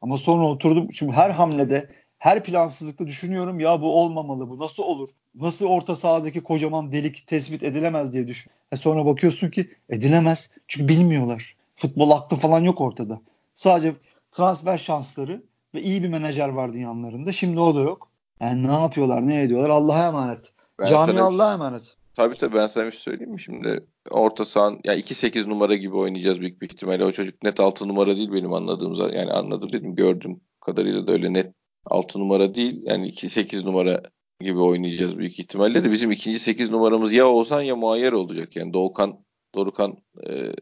Ama 0.02 0.18
sonra 0.18 0.46
oturdum 0.46 0.88
çünkü 0.88 1.16
her 1.16 1.30
hamlede 1.30 1.90
her 2.18 2.44
plansızlıkta 2.44 3.06
düşünüyorum 3.06 3.60
ya 3.60 3.80
bu 3.80 4.00
olmamalı 4.00 4.50
bu 4.50 4.58
nasıl 4.58 4.82
olur? 4.82 5.08
Nasıl 5.34 5.66
orta 5.66 5.96
sahadaki 5.96 6.40
kocaman 6.42 6.92
delik 6.92 7.26
tespit 7.26 7.62
edilemez 7.62 8.12
diye 8.12 8.28
düşün. 8.28 8.52
E 8.72 8.76
sonra 8.76 9.06
bakıyorsun 9.06 9.50
ki 9.50 9.70
edilemez. 9.88 10.50
Çünkü 10.68 10.88
bilmiyorlar. 10.88 11.56
Futbol 11.76 12.10
aklı 12.10 12.36
falan 12.36 12.60
yok 12.60 12.80
ortada. 12.80 13.20
Sadece 13.54 13.94
transfer 14.32 14.78
şansları 14.78 15.42
ve 15.74 15.82
iyi 15.82 16.02
bir 16.02 16.08
menajer 16.08 16.48
vardı 16.48 16.78
yanlarında. 16.78 17.32
Şimdi 17.32 17.60
o 17.60 17.74
da 17.74 17.80
yok. 17.80 18.08
Yani 18.40 18.68
ne 18.68 18.72
yapıyorlar, 18.72 19.26
ne 19.26 19.42
ediyorlar 19.42 19.70
Allah'a 19.70 20.08
emanet. 20.08 20.52
Ben 20.78 20.86
Cami 20.86 21.20
Allah'a 21.20 21.54
emanet. 21.54 21.96
Tabii 22.16 22.36
tabii 22.36 22.54
ben 22.54 22.66
sana 22.66 22.86
bir 22.86 22.92
şey 22.92 23.00
söyleyeyim 23.00 23.32
mi? 23.32 23.40
Şimdi 23.40 23.86
orta 24.10 24.44
sahan 24.44 24.80
yani 24.84 25.00
2-8 25.00 25.48
numara 25.48 25.74
gibi 25.74 25.96
oynayacağız 25.96 26.40
büyük 26.40 26.62
bir 26.62 26.66
ihtimalle. 26.66 27.04
O 27.04 27.12
çocuk 27.12 27.42
net 27.42 27.60
6 27.60 27.88
numara 27.88 28.16
değil 28.16 28.32
benim 28.32 28.52
anladığım 28.52 28.94
yani 28.94 29.32
anladım 29.32 29.72
dedim 29.72 29.94
gördüm 29.94 30.40
kadarıyla 30.60 31.06
da 31.06 31.12
öyle 31.12 31.32
net 31.32 31.54
6 31.86 32.18
numara 32.18 32.54
değil. 32.54 32.82
Yani 32.84 33.08
2-8 33.08 33.64
numara 33.64 34.02
gibi 34.40 34.60
oynayacağız 34.60 35.18
büyük 35.18 35.40
ihtimalle 35.40 35.84
de 35.84 35.90
bizim 35.90 36.10
ikinci 36.10 36.38
8 36.38 36.70
numaramız 36.70 37.12
ya 37.12 37.28
Oğuzhan 37.28 37.62
ya 37.62 37.76
Muayyer 37.76 38.12
olacak. 38.12 38.56
Yani 38.56 38.72
Doğukan 38.72 39.24
Dorukan 39.54 39.96
e, 40.28 40.52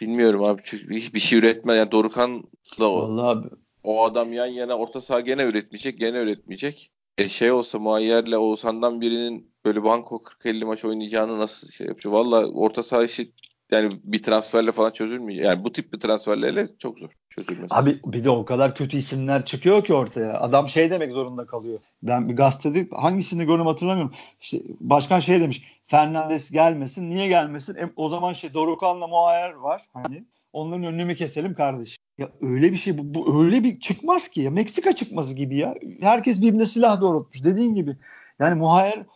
bilmiyorum 0.00 0.44
abi 0.44 0.62
hiçbir 0.90 1.20
şey 1.20 1.38
üretme 1.38 1.74
yani 1.74 1.92
Dorukan'la 1.92 2.88
o, 2.88 3.42
o 3.82 4.04
adam 4.04 4.32
yan 4.32 4.46
yana 4.46 4.78
orta 4.78 5.00
saha 5.00 5.20
gene 5.20 5.42
üretmeyecek 5.42 5.98
gene 5.98 6.18
üretmeyecek. 6.18 6.90
E 7.18 7.28
şey 7.28 7.52
olsa 7.52 7.78
Muayyer'le 7.78 8.36
Oğuzhan'dan 8.36 9.00
birinin 9.00 9.52
böyle 9.64 9.84
banko 9.84 10.16
40-50 10.16 10.64
maç 10.64 10.84
oynayacağını 10.84 11.38
nasıl 11.38 11.68
şey 11.68 11.86
yapacak? 11.86 12.12
Valla 12.12 12.46
orta 12.46 12.82
saha 12.82 13.04
işi 13.04 13.32
yani 13.70 14.00
bir 14.04 14.22
transferle 14.22 14.72
falan 14.72 14.90
çözülmüyor. 14.90 15.44
Yani 15.44 15.64
bu 15.64 15.72
tip 15.72 15.92
bir 15.92 16.00
transferlerle 16.00 16.66
çok 16.78 16.98
zor 16.98 17.10
çözülmesi. 17.30 17.74
Abi 17.74 18.00
bir 18.04 18.24
de 18.24 18.30
o 18.30 18.44
kadar 18.44 18.74
kötü 18.74 18.96
isimler 18.96 19.44
çıkıyor 19.44 19.84
ki 19.84 19.94
ortaya. 19.94 20.40
Adam 20.40 20.68
şey 20.68 20.90
demek 20.90 21.12
zorunda 21.12 21.46
kalıyor. 21.46 21.80
Ben 22.02 22.28
bir 22.28 22.36
gazetede 22.36 22.88
hangisini 22.92 23.46
gördüm 23.46 23.66
hatırlamıyorum. 23.66 24.14
İşte 24.40 24.58
başkan 24.80 25.18
şey 25.18 25.40
demiş. 25.40 25.62
Fernandes 25.86 26.50
gelmesin. 26.50 27.10
Niye 27.10 27.28
gelmesin? 27.28 27.74
E, 27.74 27.92
o 27.96 28.08
zaman 28.08 28.32
şey 28.32 28.54
Dorukan'la 28.54 29.06
Muayyer 29.06 29.52
var. 29.52 29.82
Hani 29.92 30.24
onların 30.52 30.84
önünü 30.84 31.04
mü 31.04 31.14
keselim 31.14 31.54
kardeş? 31.54 31.96
Ya 32.18 32.28
öyle 32.40 32.72
bir 32.72 32.76
şey 32.76 32.98
bu, 32.98 33.14
bu 33.14 33.44
öyle 33.44 33.64
bir 33.64 33.80
çıkmaz 33.80 34.28
ki 34.28 34.40
ya. 34.40 34.50
Meksika 34.50 34.92
çıkması 34.92 35.34
gibi 35.34 35.58
ya. 35.58 35.74
Herkes 36.00 36.40
birbirine 36.40 36.66
silah 36.66 37.00
doğrultmuş. 37.00 37.44
Dediğin 37.44 37.74
gibi. 37.74 37.96
Yani 38.38 38.54
Muayyer 38.54 39.06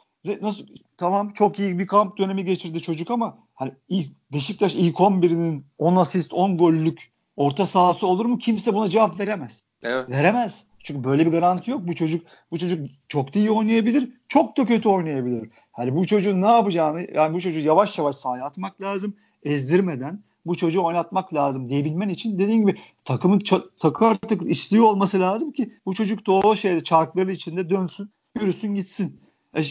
nasıl 0.42 0.66
tamam 0.96 1.30
çok 1.30 1.58
iyi 1.58 1.78
bir 1.78 1.86
kamp 1.86 2.18
dönemi 2.18 2.44
geçirdi 2.44 2.82
çocuk 2.82 3.10
ama 3.10 3.38
hani 3.54 3.72
ilk 3.88 4.08
Beşiktaş 4.32 4.74
ilk 4.74 4.96
11'inin 4.96 5.64
10 5.78 5.96
asist 5.96 6.34
10 6.34 6.58
gollük 6.58 7.12
orta 7.36 7.66
sahası 7.66 8.06
olur 8.06 8.24
mu? 8.26 8.38
Kimse 8.38 8.74
buna 8.74 8.88
cevap 8.88 9.20
veremez. 9.20 9.60
Evet. 9.82 10.10
Veremez. 10.10 10.64
Çünkü 10.84 11.04
böyle 11.04 11.26
bir 11.26 11.30
garanti 11.30 11.70
yok. 11.70 11.80
Bu 11.88 11.94
çocuk 11.94 12.26
bu 12.50 12.58
çocuk 12.58 12.90
çok 13.08 13.34
da 13.34 13.38
iyi 13.38 13.50
oynayabilir, 13.50 14.08
çok 14.28 14.56
da 14.56 14.66
kötü 14.66 14.88
oynayabilir. 14.88 15.50
Hani 15.72 15.96
bu 15.96 16.06
çocuğun 16.06 16.42
ne 16.42 16.46
yapacağını 16.46 17.06
yani 17.14 17.34
bu 17.34 17.40
çocuğu 17.40 17.60
yavaş 17.60 17.98
yavaş 17.98 18.16
sahaya 18.16 18.44
atmak 18.44 18.80
lazım. 18.80 19.16
Ezdirmeden 19.44 20.22
bu 20.46 20.54
çocuğu 20.54 20.84
oynatmak 20.84 21.34
lazım 21.34 21.68
diyebilmen 21.68 22.08
için 22.08 22.38
dediğim 22.38 22.66
gibi 22.66 22.80
takımın 23.04 23.40
takı 23.80 24.06
artık 24.06 24.50
istiyor 24.50 24.84
olması 24.84 25.20
lazım 25.20 25.52
ki 25.52 25.72
bu 25.86 25.94
çocuk 25.94 26.28
o 26.28 26.56
şeyde 26.56 26.84
çarkların 26.84 27.28
içinde 27.28 27.70
dönsün, 27.70 28.10
yürüsün 28.40 28.74
gitsin. 28.74 29.20
E, 29.56 29.62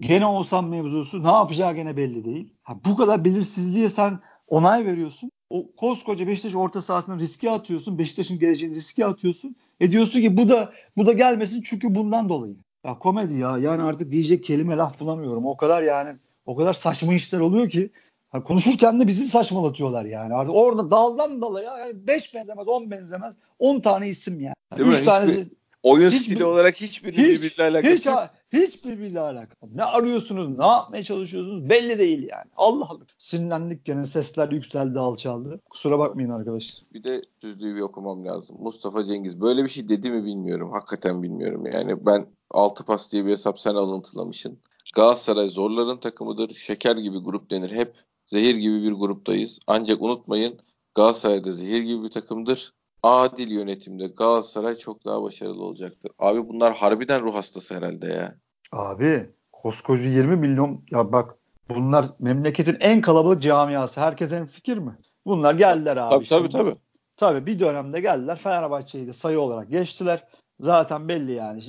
Gene 0.00 0.26
olsam 0.26 0.68
mevzusu 0.68 1.24
ne 1.24 1.30
yapacağı 1.30 1.74
gene 1.74 1.96
belli 1.96 2.24
değil. 2.24 2.54
Ha, 2.62 2.76
bu 2.84 2.96
kadar 2.96 3.24
belirsizliğe 3.24 3.90
sen 3.90 4.18
onay 4.48 4.86
veriyorsun. 4.86 5.30
O 5.50 5.72
koskoca 5.76 6.26
Beşiktaş 6.26 6.54
orta 6.54 6.82
sahasını 6.82 7.18
riske 7.18 7.50
atıyorsun. 7.50 7.98
Beşiktaş'ın 7.98 8.38
geleceğini 8.38 8.74
riske 8.74 9.06
atıyorsun. 9.06 9.56
E 9.80 9.92
diyorsun 9.92 10.20
ki 10.20 10.36
bu 10.36 10.48
da 10.48 10.72
bu 10.96 11.06
da 11.06 11.12
gelmesin 11.12 11.62
çünkü 11.62 11.94
bundan 11.94 12.28
dolayı. 12.28 12.56
Ya 12.84 12.98
komedi 12.98 13.34
ya. 13.34 13.58
Yani 13.58 13.82
artık 13.82 14.12
diyecek 14.12 14.44
kelime 14.44 14.76
laf 14.76 15.00
bulamıyorum. 15.00 15.46
O 15.46 15.56
kadar 15.56 15.82
yani 15.82 16.16
o 16.46 16.56
kadar 16.56 16.72
saçma 16.72 17.14
işler 17.14 17.40
oluyor 17.40 17.68
ki 17.68 17.90
yani 18.34 18.44
konuşurken 18.44 19.00
de 19.00 19.06
bizi 19.06 19.26
saçmalatıyorlar 19.26 20.04
yani. 20.04 20.34
Artık 20.34 20.54
orada 20.54 20.90
daldan 20.90 21.42
dala 21.42 21.62
ya. 21.62 21.78
Yani 21.78 22.06
beş 22.06 22.34
benzemez, 22.34 22.68
on 22.68 22.90
benzemez. 22.90 23.34
on 23.58 23.80
tane 23.80 24.08
isim 24.08 24.40
yani. 24.40 24.54
Değil 24.78 24.90
Üç 24.90 25.04
tanesi 25.04 25.48
Oyun 25.82 26.10
hiç, 26.10 26.22
stili 26.22 26.44
olarak 26.44 26.76
hiçbir 26.76 27.12
hiç, 27.12 27.18
birbiriyle 27.18 27.62
alakası 27.62 27.94
hiç, 27.94 28.06
yok. 28.06 28.30
Hiç 28.52 28.84
birbiriyle 28.84 29.20
alakalı. 29.20 29.76
Ne 29.76 29.84
arıyorsunuz, 29.84 30.58
ne 30.58 30.66
yapmaya 30.66 31.02
çalışıyorsunuz 31.02 31.70
belli 31.70 31.98
değil 31.98 32.22
yani. 32.22 32.50
Allah 32.56 32.86
Allah. 32.88 33.04
Sinirlendik 33.18 33.84
gene 33.84 34.06
sesler 34.06 34.50
yükseldi 34.50 34.98
alçaldı. 34.98 35.60
Kusura 35.70 35.98
bakmayın 35.98 36.30
arkadaşlar. 36.30 36.84
Bir 36.94 37.04
de 37.04 37.22
düzlüğü 37.42 37.76
bir 37.76 37.80
okumam 37.80 38.26
lazım. 38.26 38.56
Mustafa 38.60 39.04
Cengiz 39.04 39.40
böyle 39.40 39.64
bir 39.64 39.68
şey 39.68 39.88
dedi 39.88 40.10
mi 40.10 40.24
bilmiyorum. 40.24 40.72
Hakikaten 40.72 41.22
bilmiyorum 41.22 41.66
yani. 41.72 42.06
Ben 42.06 42.26
altı 42.50 42.84
pas 42.84 43.12
diye 43.12 43.26
bir 43.26 43.30
hesap 43.30 43.60
sen 43.60 43.74
alıntılamışsın. 43.74 44.58
Galatasaray 44.94 45.48
zorların 45.48 45.96
takımıdır. 45.96 46.54
Şeker 46.54 46.96
gibi 46.96 47.18
grup 47.18 47.50
denir 47.50 47.70
hep. 47.70 47.94
Zehir 48.30 48.54
gibi 48.54 48.82
bir 48.82 48.92
gruptayız. 48.92 49.58
Ancak 49.66 50.02
unutmayın 50.02 50.58
Galatasaray'da 50.94 51.52
zehir 51.52 51.82
gibi 51.82 52.02
bir 52.02 52.10
takımdır 52.10 52.72
adil 53.02 53.50
yönetimde 53.50 54.06
Galatasaray 54.06 54.76
çok 54.76 55.04
daha 55.04 55.22
başarılı 55.22 55.64
olacaktır. 55.64 56.12
Abi 56.18 56.48
bunlar 56.48 56.76
harbiden 56.76 57.22
ruh 57.22 57.34
hastası 57.34 57.76
herhalde 57.76 58.06
ya. 58.06 58.34
Abi 58.72 59.30
koskoca 59.52 60.02
20 60.02 60.36
milyon 60.36 60.84
ya 60.90 61.12
bak 61.12 61.34
bunlar 61.68 62.06
memleketin 62.18 62.76
en 62.80 63.00
kalabalık 63.00 63.42
camiası. 63.42 64.00
Herkes 64.00 64.32
en 64.32 64.46
fikir 64.46 64.78
mi? 64.78 64.96
Bunlar 65.26 65.54
geldiler 65.54 65.96
abi. 65.96 66.14
Tabii 66.14 66.28
tabii 66.28 66.48
tabii. 66.48 66.76
Tabii 67.16 67.46
bir 67.46 67.60
dönemde 67.60 68.00
geldiler. 68.00 68.38
Fenerbahçe'yi 68.38 69.06
de 69.06 69.12
sayı 69.12 69.40
olarak 69.40 69.70
geçtiler. 69.70 70.24
Zaten 70.60 71.08
belli 71.08 71.32
yani. 71.32 71.62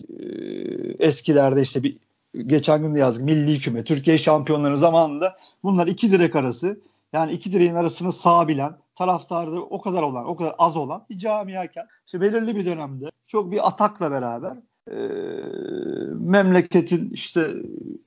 Eskilerde 1.00 1.62
işte 1.62 1.84
bir 1.84 1.98
geçen 2.38 2.82
gün 2.82 2.96
de 2.96 3.00
yazdık. 3.00 3.24
Milli 3.24 3.60
küme, 3.60 3.84
Türkiye 3.84 4.18
şampiyonları 4.18 4.78
zamanında 4.78 5.38
bunlar 5.64 5.88
iki 5.88 6.12
direk 6.12 6.36
arası. 6.36 6.82
Yani 7.14 7.32
iki 7.32 7.54
direğin 7.54 7.76
arasını 7.76 8.12
sağ 8.12 8.48
bilen, 8.48 8.78
taraftarı 8.96 9.62
o 9.62 9.82
kadar 9.82 10.02
olan, 10.02 10.26
o 10.26 10.36
kadar 10.36 10.56
az 10.58 10.78
olan 10.78 11.06
bir 11.10 11.18
camiayken 11.18 11.88
işte 12.06 12.22
belirli 12.22 12.56
bir 12.56 12.66
dönemde 12.66 13.12
çok 13.28 13.52
bir 13.52 13.68
atakla 13.68 14.12
beraber 14.12 14.58
e, 14.92 14.98
memleketin 16.14 17.10
işte 17.10 17.48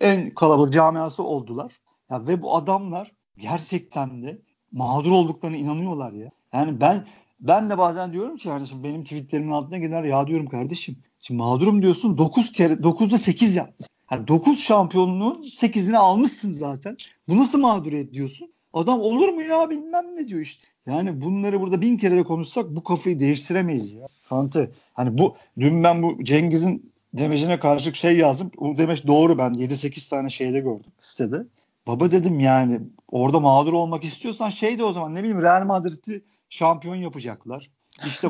en 0.00 0.34
kalabalık 0.34 0.72
camiası 0.72 1.22
oldular. 1.22 1.72
Ya 2.10 2.26
ve 2.26 2.42
bu 2.42 2.56
adamlar 2.56 3.12
gerçekten 3.38 4.22
de 4.22 4.42
mağdur 4.72 5.10
olduklarına 5.10 5.56
inanıyorlar 5.56 6.12
ya. 6.12 6.30
Yani 6.52 6.80
ben 6.80 7.06
ben 7.40 7.70
de 7.70 7.78
bazen 7.78 8.12
diyorum 8.12 8.37
ki 8.37 8.48
kardeşim 8.48 8.84
benim 8.84 9.04
tweetlerimin 9.04 9.52
altına 9.52 9.78
gelir 9.78 10.04
ya 10.04 10.26
diyorum 10.26 10.46
kardeşim. 10.46 10.96
Şimdi 11.20 11.38
mağdurum 11.38 11.82
diyorsun 11.82 12.18
9 12.18 12.52
kere 12.52 12.72
9'da 12.72 13.18
8 13.18 13.56
yapmışsın. 13.56 13.93
Yani 14.14 14.29
9 14.29 14.61
şampiyonluğun 14.61 15.42
8'ini 15.42 15.96
almışsın 15.96 16.53
zaten. 16.53 16.96
Bu 17.29 17.37
nasıl 17.37 17.59
mağduriyet 17.59 18.12
diyorsun? 18.12 18.53
Adam 18.72 19.00
olur 19.00 19.29
mu 19.29 19.42
ya 19.42 19.70
bilmem 19.70 20.05
ne 20.14 20.29
diyor 20.29 20.40
işte. 20.40 20.66
Yani 20.87 21.20
bunları 21.20 21.61
burada 21.61 21.81
bin 21.81 21.96
kere 21.96 22.16
de 22.16 22.22
konuşsak 22.22 22.77
bu 22.77 22.85
kafayı 22.85 23.20
değiştiremeyiz 23.20 23.92
ya. 23.92 24.07
Fante. 24.22 24.70
Hani 24.94 25.18
bu 25.18 25.37
dün 25.61 25.85
ben 25.85 26.03
bu 26.03 26.24
Cengiz'in 26.24 26.92
demecine 27.14 27.61
karşı 27.61 27.94
şey 27.94 28.16
yazdım. 28.16 28.50
O 28.59 28.79
demeç 28.79 29.07
doğru 29.07 29.38
ben 29.38 29.53
7-8 29.53 30.11
tane 30.11 30.31
şeyde 30.31 30.61
gördüm 30.61 30.92
sitede. 31.00 31.46
Baba 31.87 32.12
dedim 32.12 32.40
yani 32.40 32.81
orada 33.09 33.40
mağdur 33.40 33.72
olmak 33.72 34.05
istiyorsan 34.05 34.48
şey 34.48 34.79
de 34.79 34.85
o 34.85 34.92
zaman 34.92 35.14
ne 35.14 35.18
bileyim 35.18 35.42
Real 35.42 35.64
Madrid'i 35.64 36.24
şampiyon 36.48 36.94
yapacaklar. 36.94 37.70
İşte 38.07 38.29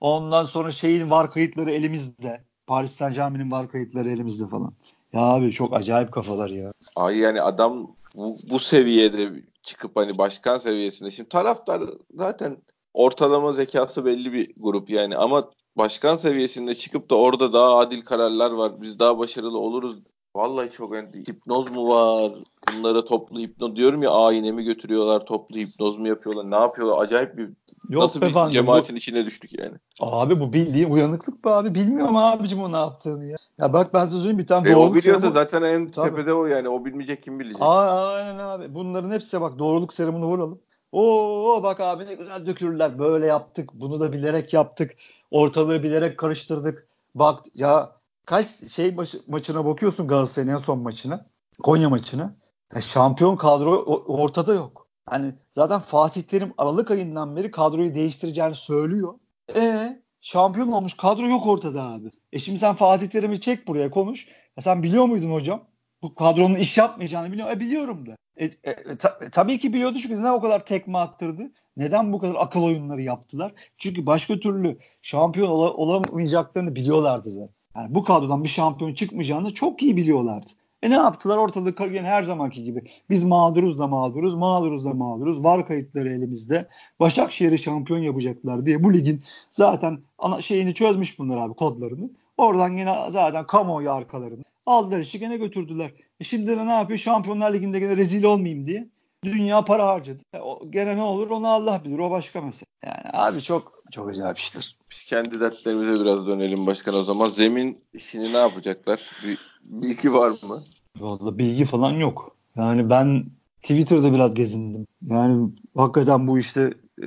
ondan 0.00 0.44
sonra 0.44 0.70
şeyin 0.70 1.10
var 1.10 1.30
kayıtları 1.30 1.70
elimizde. 1.70 2.44
Paris 2.66 2.92
Saint 2.92 3.14
Germain'in 3.14 3.50
var 3.50 3.68
kayıtları 3.68 4.10
elimizde 4.10 4.48
falan. 4.48 4.72
Ya 5.12 5.20
abi 5.20 5.52
çok 5.52 5.74
acayip 5.74 6.12
kafalar 6.12 6.50
ya. 6.50 6.72
Ay 6.96 7.18
yani 7.18 7.42
adam 7.42 7.96
bu, 8.14 8.36
bu 8.50 8.58
seviyede 8.58 9.42
çıkıp 9.62 9.96
hani 9.96 10.18
başkan 10.18 10.58
seviyesinde. 10.58 11.10
Şimdi 11.10 11.28
taraftar 11.28 11.82
zaten 12.14 12.56
ortalama 12.94 13.52
zekası 13.52 14.04
belli 14.04 14.32
bir 14.32 14.52
grup 14.56 14.90
yani 14.90 15.16
ama 15.16 15.50
başkan 15.76 16.16
seviyesinde 16.16 16.74
çıkıp 16.74 17.10
da 17.10 17.14
orada 17.14 17.52
daha 17.52 17.78
adil 17.78 18.00
kararlar 18.00 18.50
var. 18.50 18.82
Biz 18.82 18.98
daha 18.98 19.18
başarılı 19.18 19.58
oluruz. 19.58 19.96
Vallahi 20.34 20.70
çok 20.70 20.94
yani 20.94 21.08
hipnoz 21.28 21.70
mu 21.70 21.88
var? 21.88 22.32
Bunlara 22.72 23.04
toplu 23.04 23.38
hipnoz 23.38 23.76
diyorum 23.76 24.02
ya 24.02 24.10
ayine 24.10 24.52
mi 24.52 24.64
götürüyorlar? 24.64 25.26
Toplu 25.26 25.56
hipnoz 25.56 25.98
mu 25.98 26.08
yapıyorlar? 26.08 26.50
Ne 26.50 26.56
yapıyorlar? 26.56 27.04
Acayip 27.04 27.36
bir 27.36 27.48
Yok 27.88 28.02
nasıl 28.02 28.20
bir 28.20 28.26
efendim, 28.26 28.52
cemaatin 28.52 28.94
bu, 28.94 28.98
içine 28.98 29.26
düştük 29.26 29.58
yani. 29.58 29.74
Abi 30.00 30.40
bu 30.40 30.52
bildiğin 30.52 30.90
uyanıklık 30.90 31.44
be 31.44 31.50
abi. 31.50 31.74
Bilmiyorum 31.74 32.16
abicim 32.16 32.62
o 32.62 32.72
ne 32.72 32.76
yaptığını 32.76 33.26
ya. 33.26 33.36
Ya 33.58 33.72
bak 33.72 33.94
ben 33.94 34.04
size 34.04 34.16
söyleyeyim 34.16 34.38
bir 34.38 34.46
tane 34.46 34.70
e, 34.70 34.72
doğruluk 34.72 34.92
O 34.92 34.94
biliyorsa 34.94 35.20
serumu... 35.20 35.34
zaten 35.34 35.62
en 35.62 35.88
Tabii. 35.88 36.10
tepede 36.10 36.34
o 36.34 36.46
yani. 36.46 36.68
O 36.68 36.84
bilmeyecek 36.84 37.22
kim 37.22 37.40
bilecek. 37.40 37.62
Aa, 37.62 38.08
aynen 38.08 38.38
abi. 38.38 38.74
Bunların 38.74 39.10
hepsi 39.10 39.40
bak 39.40 39.58
doğruluk 39.58 39.94
serumunu 39.94 40.26
vuralım. 40.26 40.58
Oo 40.92 41.60
bak 41.62 41.80
abi 41.80 42.06
ne 42.06 42.14
güzel 42.14 42.46
dökülürler. 42.46 42.98
Böyle 42.98 43.26
yaptık. 43.26 43.70
Bunu 43.74 44.00
da 44.00 44.12
bilerek 44.12 44.52
yaptık. 44.54 44.90
Ortalığı 45.30 45.82
bilerek 45.82 46.18
karıştırdık. 46.18 46.86
Bak 47.14 47.44
ya 47.54 47.92
kaç 48.26 48.46
şey 48.72 48.92
maçı, 48.92 49.18
maçına 49.28 49.64
bakıyorsun 49.64 50.08
Galatasaray'ın 50.08 50.52
en 50.52 50.58
son 50.58 50.78
maçına. 50.78 51.26
Konya 51.62 51.88
maçına. 51.88 52.36
Ya 52.74 52.80
şampiyon 52.80 53.36
kadro 53.36 53.84
ortada 54.06 54.54
yok. 54.54 54.88
Hani 55.06 55.34
zaten 55.54 55.80
Fatih 55.80 56.22
Terim 56.22 56.54
Aralık 56.58 56.90
ayından 56.90 57.36
beri 57.36 57.50
kadroyu 57.50 57.94
değiştireceğini 57.94 58.54
söylüyor. 58.54 59.14
E 59.56 60.02
şampiyon 60.20 60.72
olmuş 60.72 60.94
kadro 60.94 61.28
yok 61.28 61.46
ortada 61.46 61.82
abi. 61.82 62.10
E 62.32 62.38
şimdi 62.38 62.58
sen 62.58 62.74
Fatih 62.74 63.08
Terim'i 63.08 63.40
çek 63.40 63.68
buraya 63.68 63.90
konuş. 63.90 64.28
Ya 64.56 64.62
sen 64.62 64.82
biliyor 64.82 65.04
muydun 65.04 65.32
hocam? 65.32 65.64
Bu 66.02 66.14
kadronun 66.14 66.54
iş 66.54 66.78
yapmayacağını 66.78 67.32
biliyor. 67.32 67.50
E 67.50 67.60
biliyorum 67.60 68.06
da. 68.06 68.16
E, 68.36 68.44
e, 68.44 68.70
e 68.70 68.98
ta, 68.98 69.18
e, 69.20 69.30
tabii 69.30 69.58
ki 69.58 69.72
biliyordu 69.72 69.98
çünkü 69.98 70.18
neden 70.18 70.32
o 70.32 70.40
kadar 70.40 70.66
tekme 70.66 70.98
attırdı? 70.98 71.52
Neden 71.76 72.12
bu 72.12 72.18
kadar 72.18 72.34
akıl 72.38 72.62
oyunları 72.62 73.02
yaptılar? 73.02 73.52
Çünkü 73.78 74.06
başka 74.06 74.40
türlü 74.40 74.78
şampiyon 75.02 75.48
ol, 75.48 75.74
olamayacaklarını 75.76 76.76
biliyorlardı 76.76 77.30
zaten. 77.30 77.59
Yani 77.80 77.94
bu 77.94 78.04
kadrodan 78.04 78.44
bir 78.44 78.48
şampiyon 78.48 78.94
çıkmayacağını 78.94 79.54
çok 79.54 79.82
iyi 79.82 79.96
biliyorlardı. 79.96 80.46
E 80.82 80.90
ne 80.90 80.94
yaptılar? 80.94 81.36
Ortalık 81.36 81.80
yine 81.80 82.02
her 82.02 82.22
zamanki 82.22 82.64
gibi. 82.64 82.82
Biz 83.10 83.24
mağduruz 83.24 83.78
da 83.78 83.86
mağduruz, 83.86 84.34
mağduruz 84.34 84.84
da 84.84 84.94
mağduruz. 84.94 85.44
Var 85.44 85.66
kayıtları 85.66 86.08
elimizde. 86.08 86.68
Başakşehir'i 87.00 87.58
şampiyon 87.58 88.00
yapacaklar 88.00 88.66
diye 88.66 88.84
bu 88.84 88.94
ligin 88.94 89.24
zaten 89.52 89.98
ana 90.18 90.42
şeyini 90.42 90.74
çözmüş 90.74 91.18
bunlar 91.18 91.38
abi 91.38 91.54
kodlarını. 91.54 92.10
Oradan 92.36 92.76
yine 92.76 92.94
zaten 93.10 93.46
kamuoyu 93.46 93.92
arkalarını 93.92 94.42
aldılar 94.66 95.00
işi 95.00 95.18
gene 95.18 95.36
götürdüler. 95.36 95.90
E 96.20 96.24
şimdi 96.24 96.66
ne 96.66 96.72
yapıyor? 96.72 96.98
Şampiyonlar 96.98 97.54
Ligi'nde 97.54 97.80
gene 97.80 97.96
rezil 97.96 98.24
olmayayım 98.24 98.66
diye. 98.66 98.88
Dünya 99.24 99.64
para 99.64 99.86
harcadı. 99.86 100.22
E 100.32 100.38
o, 100.40 100.70
gene 100.70 100.96
ne 100.96 101.02
olur 101.02 101.30
onu 101.30 101.48
Allah 101.48 101.84
bilir. 101.84 101.98
O 101.98 102.10
başka 102.10 102.40
mesele. 102.40 102.66
Yani 102.84 103.10
abi 103.12 103.42
çok 103.42 103.79
çok 103.90 104.08
acayip 104.08 104.38
işler. 104.38 104.76
Biz 104.90 105.04
kendi 105.04 105.40
dertlerimize 105.40 106.00
biraz 106.00 106.26
dönelim 106.26 106.66
başkan 106.66 106.94
o 106.94 107.02
zaman. 107.02 107.28
Zemin 107.28 107.78
işini 107.92 108.32
ne 108.32 108.36
yapacaklar? 108.36 109.10
Bir 109.26 109.38
bilgi 109.62 110.12
var 110.12 110.30
mı? 110.42 110.64
Valla 110.96 111.38
bilgi 111.38 111.64
falan 111.64 111.92
yok. 111.92 112.36
Yani 112.56 112.90
ben 112.90 113.26
Twitter'da 113.62 114.12
biraz 114.12 114.34
gezindim. 114.34 114.86
Yani 115.02 115.50
hakikaten 115.76 116.26
bu 116.26 116.38
işte 116.38 116.74
e, 117.02 117.06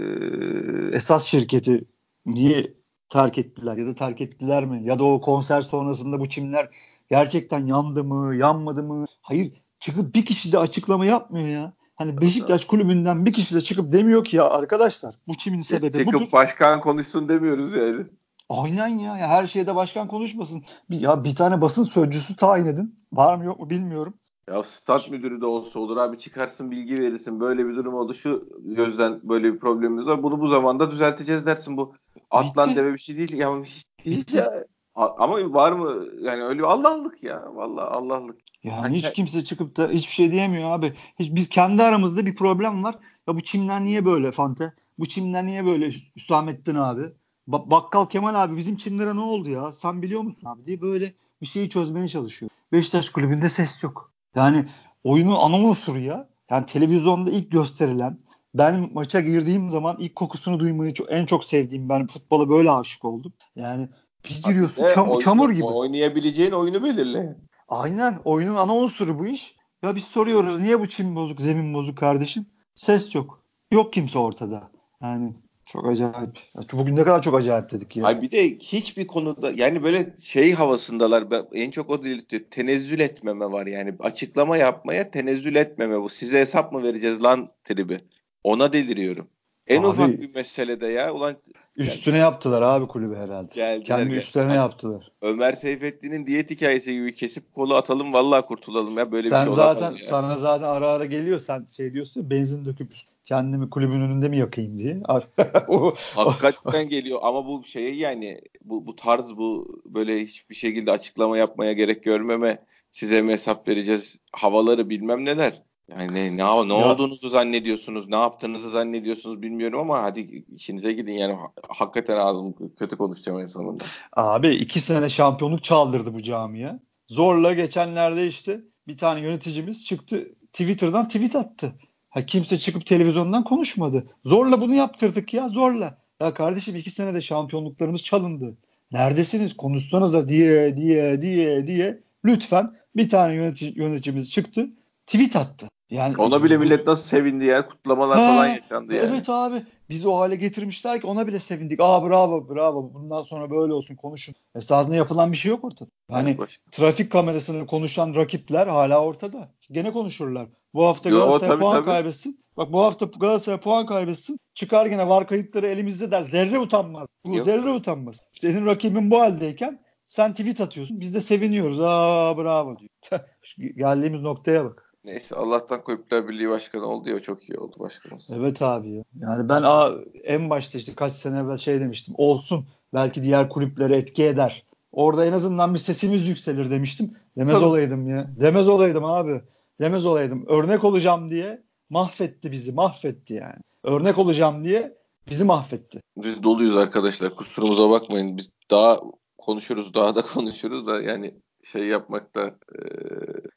esas 0.96 1.26
şirketi 1.26 1.86
niye 2.26 2.74
terk 3.10 3.38
ettiler 3.38 3.78
ya 3.78 3.88
da 3.88 3.96
terk 3.96 4.22
ettiler 4.22 4.66
mi? 4.66 4.82
Ya 4.84 5.00
da 5.00 5.04
o 5.04 5.22
konser 5.22 5.62
sonrasında 5.62 6.20
bu 6.20 6.30
çimler 6.30 6.70
gerçekten 7.10 7.66
yandı 7.66 8.04
mı, 8.04 8.36
yanmadı 8.36 8.84
mı? 8.84 9.06
Hayır 9.22 9.52
çıkıp 9.80 10.16
bir 10.16 10.26
kişi 10.26 10.52
de 10.52 10.58
açıklama 10.58 11.06
yapmıyor 11.06 11.48
ya. 11.48 11.74
Hani 11.96 12.22
Beşiktaş 12.22 12.66
kulübünden 12.66 13.26
bir 13.26 13.34
kişi 13.34 13.56
de 13.56 13.62
çıkıp 13.62 13.92
demiyor 13.92 14.24
ki 14.26 14.38
ya 14.38 14.50
arkadaşlar 14.50 15.16
bu 15.28 15.34
çimin 15.36 15.62
sebebi 15.62 15.98
çıkıp 15.98 16.14
budur. 16.14 16.32
Başkan 16.34 16.82
konuşsun 16.82 17.30
demiyoruz 17.30 17.74
yani. 17.74 18.06
Aynen 18.50 18.88
ya. 18.88 19.18
ya. 19.18 19.28
Her 19.28 19.48
şeyde 19.48 19.76
başkan 19.76 20.08
konuşmasın. 20.08 20.64
Bir, 20.90 21.00
ya 21.00 21.24
bir 21.24 21.36
tane 21.36 21.62
basın 21.62 21.84
sözcüsü 21.84 22.36
tayin 22.36 22.66
edin. 22.66 23.00
Var 23.14 23.36
mı 23.36 23.46
yok 23.46 23.60
mu 23.60 23.70
bilmiyorum. 23.70 24.14
Ya 24.50 24.64
stat 24.64 25.10
müdürü 25.10 25.42
de 25.42 25.46
olsa 25.46 25.80
olur 25.80 25.98
abi 25.98 26.20
çıkarsın 26.20 26.72
bilgi 26.72 27.00
verirsin. 27.00 27.40
Böyle 27.40 27.68
bir 27.68 27.76
durum 27.76 27.94
oldu 27.94 28.14
şu 28.14 28.50
gözden 28.64 29.20
böyle 29.24 29.54
bir 29.54 29.60
problemimiz 29.60 30.06
var. 30.06 30.24
Bunu 30.24 30.40
bu 30.40 30.48
zamanda 30.48 30.92
düzelteceğiz 30.92 31.46
dersin 31.46 31.78
bu. 31.78 31.94
Atlan 32.32 32.70
Bitti. 32.70 32.80
deve 32.80 32.94
bir 32.94 33.00
şey 33.00 33.18
değil. 33.18 33.34
Ya 33.34 33.64
hiç, 33.64 33.84
hiç 34.06 34.34
ya. 34.34 34.66
Ama 34.96 35.54
var 35.54 35.72
mı 35.72 36.06
yani 36.22 36.44
öyle 36.44 36.66
Allah'lık 36.66 37.24
ya. 37.24 37.44
Vallahi 37.56 37.86
Allah'lık. 37.86 38.40
Yani 38.64 38.82
hani 38.82 38.96
hiç 38.96 39.14
kimse 39.14 39.44
çıkıp 39.44 39.78
da 39.78 39.90
hiçbir 39.90 40.14
şey 40.14 40.32
diyemiyor 40.32 40.72
abi. 40.72 40.94
Hiç, 41.20 41.36
biz 41.36 41.50
kendi 41.50 41.84
aramızda 41.84 42.26
bir 42.26 42.36
problem 42.36 42.84
var. 42.84 42.96
Ya 43.28 43.36
bu 43.36 43.42
çimler 43.42 43.84
niye 43.84 44.06
böyle 44.06 44.32
Fante? 44.32 44.74
Bu 45.00 45.06
çimler 45.06 45.46
niye 45.46 45.66
böyle 45.66 45.92
Hüsamettin 46.16 46.76
abi? 46.76 47.02
Ba- 47.48 47.72
Bakkal 47.72 48.06
Kemal 48.06 48.44
abi 48.44 48.58
bizim 48.58 48.76
çimlere 48.76 49.16
ne 49.16 49.20
oldu 49.20 49.50
ya? 49.50 49.72
Sen 49.72 50.02
biliyor 50.02 50.22
musun 50.22 50.46
abi 50.46 50.66
diye 50.66 50.82
böyle 50.82 51.14
bir 51.42 51.48
şeyi 51.48 51.70
çözmeye 51.70 52.08
çalışıyor. 52.08 52.52
Beşiktaş 52.72 53.10
kulübünde 53.10 53.50
ses 53.50 53.84
yok. 53.84 54.12
Yani 54.36 54.66
oyunun 55.04 55.36
ana 55.36 55.58
unsuru 55.58 56.00
ya. 56.00 56.30
Yani 56.50 56.66
televizyonda 56.66 57.32
ilk 57.32 57.52
gösterilen 57.52 58.20
ben 58.54 58.90
maça 58.94 59.22
girdiğim 59.22 59.72
zaman 59.72 59.96
ilk 60.00 60.16
kokusunu 60.16 60.60
duymayı 60.60 60.94
çok, 60.94 61.12
en 61.12 61.26
çok 61.26 61.44
sevdiğim 61.44 61.90
ben 61.90 62.08
futbola 62.08 62.50
böyle 62.50 62.72
aşık 62.72 63.06
oldum. 63.06 63.34
Yani 63.56 63.90
bir 64.26 64.42
giriyorsun 64.44 64.86
çam, 64.94 65.10
oyunu, 65.10 65.24
çamur 65.24 65.50
gibi. 65.50 65.64
Oynayabileceğin 65.64 66.52
oyunu 66.52 66.84
belirle. 66.84 67.36
Aynen 67.68 68.20
oyunun 68.26 68.56
ana 68.56 68.76
unsuru 68.76 69.20
bu 69.20 69.28
iş. 69.28 69.56
Ya 69.84 69.96
biz 69.96 70.04
soruyoruz 70.04 70.60
niye 70.60 70.80
bu 70.80 70.90
çim 70.90 71.16
bozuk 71.16 71.42
zemin 71.42 71.74
bozuk 71.74 71.98
kardeşim? 71.98 72.46
Ses 72.76 73.16
yok. 73.16 73.44
Yok 73.72 73.94
kimse 73.94 74.20
ortada. 74.20 74.72
Yani 75.02 75.34
çok 75.66 75.88
acayip. 75.88 76.40
Bugün 76.74 76.96
ne 76.96 77.04
kadar 77.04 77.22
çok 77.22 77.36
acayip 77.36 77.72
dedik 77.72 77.98
ya. 77.98 78.06
Ay 78.06 78.22
bir 78.22 78.32
de 78.32 78.58
hiçbir 78.58 79.08
konuda 79.08 79.52
yani 79.52 79.84
böyle 79.84 80.16
şey 80.20 80.54
havasındalar. 80.54 81.24
En 81.54 81.72
çok 81.72 81.90
o 81.90 82.04
delirtiyor. 82.04 82.44
Tenezzül 82.52 83.00
etmeme 83.00 83.46
var 83.46 83.66
yani. 83.66 83.96
Açıklama 84.00 84.58
yapmaya 84.58 85.12
tenezzül 85.12 85.56
etmeme 85.56 86.02
bu. 86.02 86.10
Size 86.10 86.40
hesap 86.40 86.72
mı 86.72 86.84
vereceğiz 86.84 87.24
lan 87.24 87.50
tribi. 87.64 88.02
Ona 88.44 88.74
deliriyorum. 88.74 89.28
En 89.68 89.80
abi, 89.80 89.88
ufak 89.88 90.22
bir 90.22 90.36
meselede 90.36 90.88
ya. 90.88 91.14
Ulan 91.14 91.36
üstüne 91.78 92.18
yani, 92.18 92.22
yaptılar 92.22 92.62
abi 92.62 92.88
kulübü 92.88 93.16
herhalde. 93.16 93.50
Geldiler, 93.54 93.86
Kendi 93.86 94.16
üstlerine 94.16 94.54
yani, 94.54 94.60
yaptılar. 94.60 95.12
Ömer 95.22 95.54
Seyfettin'in 95.54 96.28
diyet 96.28 96.52
hikayesi 96.52 96.94
gibi 96.94 97.14
kesip 97.14 97.54
kolu 97.54 97.76
atalım 97.76 98.14
vallahi 98.14 98.46
kurtulalım 98.46 98.98
ya 98.98 99.12
böyle 99.12 99.30
sen 99.30 99.46
bir 99.46 99.50
şey 99.52 99.56
zaten, 99.56 99.92
ya. 99.92 99.98
Sana 99.98 100.38
zaten 100.38 100.68
ara 100.68 100.88
ara 100.88 101.06
geliyor 101.06 101.40
sen 101.40 101.66
şey 101.66 101.94
diyorsun 101.94 102.30
benzin 102.30 102.66
döküp 102.66 102.92
kendimi 103.26 103.70
kulübün 103.70 104.02
önünde 104.02 104.30
mi 104.30 104.38
yakayım 104.38 104.78
diye. 104.78 105.02
Hakikaten 106.16 106.90
geliyor 106.90 107.20
ama 107.24 107.48
bu 107.48 107.64
şey 107.66 107.96
yani 107.96 108.42
bu, 108.64 108.88
bu 108.88 108.96
tarz 108.96 109.38
bu 109.38 109.82
böyle 109.86 110.22
hiçbir 110.22 110.56
şekilde 110.56 110.92
açıklama 110.92 111.38
yapmaya 111.38 111.74
gerek 111.74 112.04
görmeme 112.04 112.66
size 112.92 113.22
mi 113.22 113.34
hesap 113.34 113.68
vereceğiz 113.68 114.18
havaları 114.34 114.90
bilmem 114.90 115.26
neler. 115.26 115.62
Yani 116.00 116.14
ne, 116.14 116.38
ne, 116.38 116.44
olduğunuzu 116.44 117.30
zannediyorsunuz, 117.30 118.10
ne 118.10 118.16
yaptığınızı 118.16 118.70
zannediyorsunuz 118.70 119.42
bilmiyorum 119.42 119.80
ama 119.80 120.04
hadi 120.04 120.46
işinize 120.56 120.94
gidin 120.94 121.14
yani 121.14 121.36
hakikaten 121.68 122.18
ağzım 122.18 122.56
kötü 122.80 122.98
konuşacağım 122.98 123.40
en 123.40 123.46
sonunda. 123.46 123.84
Abi 124.14 124.50
iki 124.50 124.80
sene 124.80 125.10
şampiyonluk 125.10 125.64
çaldırdı 125.64 126.14
bu 126.14 126.24
camiye. 126.24 126.80
Zorla 127.08 127.54
geçenlerde 127.54 128.28
işte 128.28 128.62
bir 128.88 128.98
tane 128.98 129.20
yöneticimiz 129.20 129.86
çıktı 129.86 130.28
Twitter'dan 130.54 131.08
tweet 131.08 131.36
attı. 131.36 131.74
Ha, 132.10 132.26
kimse 132.26 132.58
çıkıp 132.58 132.86
televizyondan 132.86 133.44
konuşmadı. 133.44 134.08
Zorla 134.26 134.62
bunu 134.62 134.74
yaptırdık 134.74 135.34
ya 135.34 135.50
zorla. 135.50 135.98
Ya 136.22 136.34
kardeşim 136.34 136.76
iki 136.76 136.92
sene 136.92 137.14
de 137.14 137.22
şampiyonluklarımız 137.22 138.04
çalındı. 138.04 138.58
Neredesiniz 138.92 139.58
konuşsanıza 139.58 140.30
diye 140.30 140.78
diye 140.78 141.22
diye 141.22 141.68
diye 141.68 142.00
lütfen 142.26 142.70
bir 142.96 143.10
tane 143.10 143.34
yönetici, 143.34 143.74
yöneticimiz 143.76 144.32
çıktı 144.32 144.70
tweet 145.08 145.36
attı. 145.36 145.68
Yani 145.94 146.18
ona 146.18 146.44
bile 146.44 146.58
millet 146.58 146.88
nasıl 146.88 147.06
sevindi 147.06 147.46
ya. 147.46 147.68
Kutlamalar 147.68 148.18
ha, 148.18 148.28
falan 148.28 148.48
yaşandı 148.48 148.94
yani. 148.94 149.10
Evet 149.12 149.30
abi. 149.30 149.64
Biz 149.90 150.06
o 150.06 150.18
hale 150.18 150.36
getirmişler 150.36 151.02
ki 151.02 151.08
ona 151.08 151.28
bile 151.28 151.40
sevindik. 151.40 151.80
Aa 151.80 152.10
bravo 152.10 152.50
bravo. 152.50 152.94
Bundan 152.94 153.22
sonra 153.22 153.52
böyle 153.52 153.74
olsun 153.74 153.96
konuşun. 153.96 154.36
Esasında 154.56 154.96
yapılan 154.96 155.32
bir 155.32 155.38
şey 155.38 155.50
yok 155.50 155.64
ortada. 155.64 155.90
Yani 156.12 156.36
evet, 156.40 156.58
trafik 156.72 157.12
kamerasını 157.12 157.66
konuşan 157.66 158.16
rakipler 158.16 158.68
hala 158.68 159.06
ortada. 159.06 159.52
Gene 159.72 159.92
konuşurlar. 159.92 160.48
Bu 160.74 160.86
hafta 160.86 161.10
Yo, 161.10 161.18
Galatasaray 161.18 161.50
tabii, 161.50 161.60
puan 161.60 161.76
tabii. 161.76 161.86
kaybetsin. 161.86 162.40
Bak 162.58 162.74
bu 162.74 162.80
hafta 162.80 163.06
Galatasaray 163.06 163.60
puan 163.60 163.86
kaybetsin. 163.86 164.40
Çıkar 164.54 164.86
gene 164.86 165.08
var 165.08 165.28
kayıtları 165.28 165.68
elimizde 165.68 166.12
der. 166.12 166.24
Zerre 166.24 166.60
utanmaz. 166.60 167.08
Bu 167.26 167.36
Yok. 167.36 167.46
zerre 167.46 167.72
utanmaz. 167.72 168.20
Senin 168.34 168.66
rakibin 168.66 169.12
bu 169.12 169.20
haldeyken 169.20 169.80
sen 170.08 170.32
tweet 170.32 170.62
atıyorsun. 170.62 171.00
Biz 171.00 171.16
de 171.16 171.22
seviniyoruz. 171.22 171.82
Aa 171.82 172.38
bravo 172.38 172.78
diyor. 172.80 173.22
Geldiğimiz 173.78 174.22
noktaya 174.22 174.66
bak. 174.66 174.93
Neyse 175.06 175.36
Allah'tan 175.36 175.84
Kulüpler 175.84 176.28
Birliği 176.28 176.50
Başkanı 176.50 176.86
oldu 176.86 177.10
ya 177.10 177.20
çok 177.20 177.50
iyi 177.50 177.58
oldu 177.58 177.76
başkanımız. 177.80 178.32
Evet 178.38 178.62
abi 178.62 179.04
Yani 179.22 179.50
ben 179.50 179.62
a, 179.64 179.92
en 180.24 180.50
başta 180.50 180.78
işte 180.78 180.94
kaç 180.96 181.12
sene 181.12 181.40
evvel 181.40 181.58
şey 181.58 181.80
demiştim. 181.80 182.14
Olsun 182.18 182.66
belki 182.94 183.24
diğer 183.24 183.50
kulüplere 183.50 183.98
etki 183.98 184.24
eder. 184.24 184.64
Orada 184.92 185.26
en 185.26 185.32
azından 185.34 185.74
bir 185.74 185.80
sesimiz 185.80 186.28
yükselir 186.28 186.70
demiştim. 186.70 187.14
Demez 187.38 187.56
Tabii. 187.56 187.66
olaydım 187.66 188.08
ya. 188.08 188.30
Demez 188.40 188.68
olaydım 188.68 189.06
abi. 189.06 189.42
Demez 189.82 190.06
olaydım. 190.06 190.46
Örnek 190.48 190.84
olacağım 190.84 191.32
diye 191.32 191.64
mahvetti 191.90 192.52
bizi. 192.52 192.72
Mahvetti 192.72 193.34
yani. 193.34 193.60
Örnek 193.84 194.18
olacağım 194.18 194.66
diye 194.66 194.98
bizi 195.30 195.44
mahvetti. 195.44 196.00
Biz 196.18 196.44
doluyuz 196.44 196.78
arkadaşlar. 196.78 197.36
Kusurumuza 197.36 197.90
bakmayın. 197.90 198.38
Biz 198.38 198.50
daha 198.72 199.00
konuşuruz. 199.38 199.94
Daha 199.94 200.16
da 200.16 200.22
konuşuruz 200.34 200.88
da 200.88 201.02
yani 201.02 201.34
şey 201.64 201.88
yapmakta 201.88 202.42
e, 202.46 202.80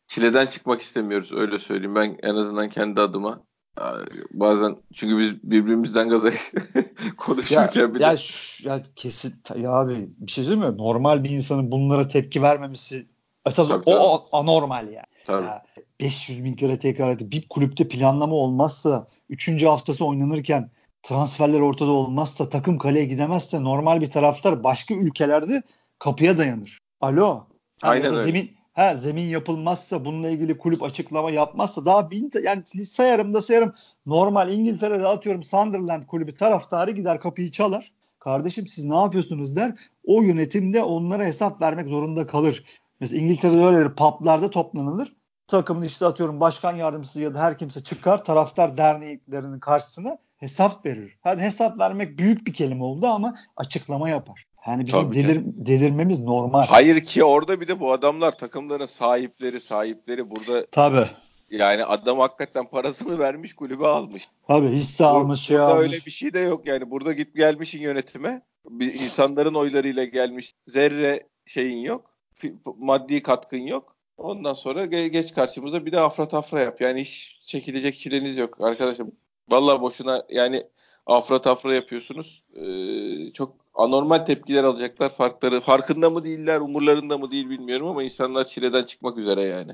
çileden 0.07 0.47
çıkmak 0.47 0.81
istemiyoruz 0.81 1.33
öyle 1.33 1.59
söyleyeyim. 1.59 1.95
Ben 1.95 2.19
en 2.23 2.35
azından 2.35 2.69
kendi 2.69 3.01
adıma 3.01 3.43
bazen 4.31 4.77
çünkü 4.95 5.19
biz 5.19 5.43
birbirimizden 5.43 6.09
gaza 6.09 6.31
konuşurken 7.17 7.81
ya, 7.81 7.95
bir 7.95 8.01
ya, 8.01 8.17
de... 8.17 8.21
Ya 8.63 8.83
kesin 8.97 9.35
ya 9.57 9.71
abi 9.71 10.09
bir 10.19 10.31
şey 10.31 10.45
söyleyeyim 10.45 10.75
mi? 10.75 10.79
Normal 10.79 11.25
bir 11.25 11.31
insanın 11.31 11.71
bunlara 11.71 12.09
tepki 12.09 12.43
vermemesi 12.43 13.07
esas 13.47 13.71
o, 13.71 13.83
o 13.87 14.29
anormal 14.33 14.89
yani. 14.89 15.07
Tabii. 15.27 15.47
Ya, 15.47 15.65
500 16.01 16.45
bin 16.45 16.55
kere 16.55 16.79
tekrar 16.79 17.13
etti. 17.13 17.31
Bir 17.31 17.49
kulüpte 17.49 17.89
planlama 17.89 18.35
olmazsa 18.35 19.09
3. 19.29 19.65
haftası 19.65 20.05
oynanırken 20.05 20.71
transferler 21.03 21.61
ortada 21.61 21.91
olmazsa 21.91 22.49
takım 22.49 22.79
kaleye 22.79 23.05
gidemezse 23.05 23.63
normal 23.63 24.01
bir 24.01 24.11
taraftar 24.11 24.65
başka 24.65 24.95
ülkelerde 24.95 25.63
kapıya 25.99 26.39
dayanır. 26.39 26.79
Alo. 27.01 27.47
Aynen 27.83 28.15
öyle. 28.15 28.25
Zemin, 28.25 28.51
ha, 28.73 28.97
zemin 28.97 29.25
yapılmazsa 29.25 30.05
bununla 30.05 30.29
ilgili 30.29 30.59
kulüp 30.59 30.83
açıklama 30.83 31.31
yapmazsa 31.31 31.85
daha 31.85 32.11
bin 32.11 32.31
yani 32.43 32.87
sayarım 32.87 33.35
da 33.35 33.43
sayarım 33.43 33.75
normal 34.07 34.53
İngiltere'de 34.53 35.07
atıyorum 35.07 35.43
Sunderland 35.43 36.07
kulübü 36.07 36.35
taraftarı 36.35 36.91
gider 36.91 37.21
kapıyı 37.21 37.51
çalar. 37.51 37.93
Kardeşim 38.19 38.67
siz 38.67 38.85
ne 38.85 38.97
yapıyorsunuz 38.97 39.57
der. 39.57 39.75
O 40.05 40.23
yönetimde 40.23 40.83
onlara 40.83 41.25
hesap 41.25 41.63
vermek 41.63 41.89
zorunda 41.89 42.27
kalır. 42.27 42.65
Mesela 43.01 43.23
İngiltere'de 43.23 43.65
öyledir. 43.65 43.95
Publarda 43.95 44.51
toplanılır. 44.51 45.17
Takımın 45.47 45.83
işte 45.83 46.07
atıyorum 46.07 46.41
başkan 46.41 46.77
yardımcısı 46.77 47.21
ya 47.21 47.35
da 47.35 47.41
her 47.41 47.59
kimse 47.59 47.83
çıkar 47.83 48.25
taraftar 48.25 48.77
derneklerinin 48.77 49.61
karşısına 49.61 50.19
hesap 50.37 50.87
verir. 50.87 51.19
Hadi 51.21 51.43
hesap 51.43 51.79
vermek 51.79 52.19
büyük 52.19 52.47
bir 52.47 52.53
kelime 52.55 52.85
oldu 52.85 53.07
ama 53.07 53.39
açıklama 53.57 54.09
yapar. 54.09 54.47
Yani 54.67 54.87
bizim 54.87 55.15
delir, 55.15 55.43
delirmemiz 55.45 56.19
normal. 56.21 56.67
Hayır 56.67 57.05
ki 57.05 57.25
orada 57.25 57.61
bir 57.61 57.69
de 57.69 57.81
bu 57.81 57.93
adamlar 57.93 58.39
takımların 58.39 58.87
sahipleri 58.87 59.61
sahipleri 59.61 60.31
burada 60.31 60.67
Tabii. 60.67 61.07
Yani 61.51 61.85
adam 61.85 62.19
hakikaten 62.19 62.67
parasını 62.67 63.19
vermiş 63.19 63.55
kulübe 63.55 63.87
almış. 63.87 64.29
Tabii 64.49 64.69
hisse 64.69 65.05
Bur- 65.05 65.09
almış 65.09 65.41
şey 65.41 65.59
almış. 65.59 65.83
öyle 65.83 65.97
bir 66.07 66.11
şey 66.11 66.35
de 66.35 66.39
yok 66.39 66.67
yani. 66.67 66.91
Burada 66.91 67.13
git 67.13 67.35
gelmişin 67.35 67.81
yönetime. 67.81 68.43
Bir 68.71 68.95
insanların 68.95 69.55
oylarıyla 69.55 70.05
gelmiş. 70.05 70.53
Zerre 70.69 71.27
şeyin 71.47 71.79
yok. 71.81 72.11
Maddi 72.79 73.23
katkın 73.23 73.57
yok. 73.67 73.97
Ondan 74.19 74.53
sonra 74.53 74.85
ge- 74.85 75.07
geç 75.07 75.35
karşımıza 75.35 75.87
bir 75.87 75.93
de 75.93 76.01
afra 76.01 76.29
tafra 76.29 76.61
yap. 76.61 76.81
Yani 76.81 77.01
hiç 77.01 77.37
çekilecek 77.47 77.99
çileniz 77.99 78.39
yok 78.39 78.61
arkadaşım. 78.61 79.13
Vallahi 79.51 79.81
boşuna 79.81 80.25
yani 80.29 80.63
afra 81.07 81.41
tafra 81.41 81.75
yapıyorsunuz. 81.75 82.45
Ee, 82.55 83.33
çok 83.33 83.66
anormal 83.77 84.19
tepkiler 84.19 84.65
alacaklar. 84.65 85.11
Farkları 85.11 85.61
farkında 85.61 86.11
mı 86.11 86.25
değiller, 86.25 86.61
umurlarında 86.61 87.19
mı 87.19 87.31
değil 87.31 87.51
bilmiyorum 87.51 87.87
ama 87.87 88.03
insanlar 88.03 88.45
çileden 88.45 88.83
çıkmak 88.83 89.19
üzere 89.19 89.43
yani. 89.43 89.73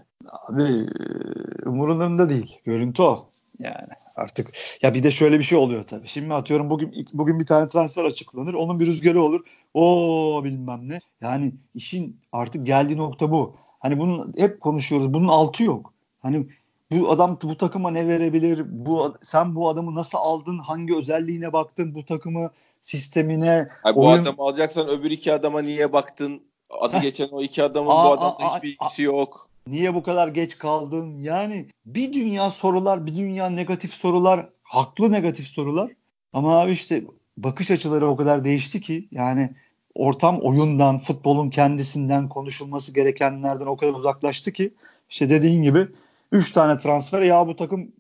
Abi 0.49 0.63
e, 0.63 1.69
umurlarında 1.69 2.31
değil. 2.31 2.59
Görüntü 2.65 3.03
o. 3.03 3.29
Yani 3.59 3.89
artık 4.17 4.53
ya 4.83 4.95
bir 4.95 5.03
de 5.03 5.11
şöyle 5.11 5.39
bir 5.39 5.45
şey 5.45 5.59
oluyor 5.59 5.83
tabii. 5.83 6.07
Şimdi 6.07 6.35
atıyorum 6.35 6.71
bugün 6.71 7.07
bugün 7.13 7.41
bir 7.41 7.47
tane 7.47 7.69
transfer 7.69 8.05
açıklanır. 8.05 8.55
Onun 8.55 8.81
bir 8.81 8.87
rüzgarı 8.87 9.23
olur. 9.23 9.41
O 9.75 10.41
bilmem 10.45 10.89
ne. 10.89 11.01
Yani 11.21 11.53
işin 11.75 12.21
artık 12.33 12.67
geldiği 12.67 12.97
nokta 12.97 13.31
bu. 13.31 13.57
Hani 13.79 13.99
bunun 13.99 14.35
hep 14.37 14.61
konuşuyoruz. 14.61 15.15
Bunun 15.15 15.29
altı 15.29 15.63
yok. 15.63 15.95
Hani 16.21 16.47
bu 16.93 17.11
adam 17.11 17.39
bu 17.43 17.57
takıma 17.57 17.91
ne 17.91 18.09
verebilir? 18.09 18.65
Bu 18.69 19.15
sen 19.23 19.55
bu 19.55 19.69
adamı 19.69 19.95
nasıl 19.95 20.19
aldın? 20.19 20.59
Hangi 20.59 20.97
özelliğine 20.97 21.53
baktın 21.53 21.95
bu 21.95 22.05
takımı? 22.05 22.51
sistemine. 22.83 23.69
Hayır, 23.83 23.97
bu 23.97 24.09
oyun... 24.09 24.23
adamı 24.23 24.37
alacaksan 24.39 24.89
öbür 24.89 25.11
iki 25.11 25.33
adama 25.33 25.63
niye 25.63 25.93
baktın? 25.93 26.43
Adı 26.81 26.99
geçen 26.99 27.29
o 27.29 27.43
iki 27.43 27.63
adamın 27.63 27.91
aa, 27.91 28.05
bu 28.05 28.13
adamla 28.13 28.37
aa, 28.37 28.57
hiçbir 28.57 28.69
ilgisi 28.69 29.03
yok. 29.03 29.49
Niye 29.67 29.95
bu 29.95 30.03
kadar 30.03 30.29
geç 30.29 30.59
kaldın? 30.59 31.23
Yani 31.23 31.67
bir 31.87 32.13
dünya 32.13 32.51
sorular, 32.51 33.07
bir 33.07 33.17
dünya 33.17 33.51
negatif 33.51 33.93
sorular, 33.93 34.49
haklı 34.63 35.13
negatif 35.13 35.47
sorular. 35.47 35.91
Ama 36.33 36.61
abi 36.61 36.73
işte 36.73 37.05
bakış 37.37 37.71
açıları 37.71 38.09
o 38.09 38.17
kadar 38.17 38.45
değişti 38.45 38.81
ki 38.81 39.09
yani 39.11 39.51
ortam 39.95 40.39
oyundan, 40.41 40.99
futbolun 40.99 41.51
kendisinden, 41.51 42.29
konuşulması 42.29 42.95
gerekenlerden 42.95 43.67
o 43.67 43.77
kadar 43.77 43.93
uzaklaştı 43.93 44.53
ki 44.53 44.75
işte 45.11 45.31
dediğin 45.31 45.63
gibi 45.63 45.89
3 46.33 46.53
tane 46.53 46.79
transfer 46.79 47.23
ya 47.23 47.47
bu 47.47 47.57
takım 47.57 47.93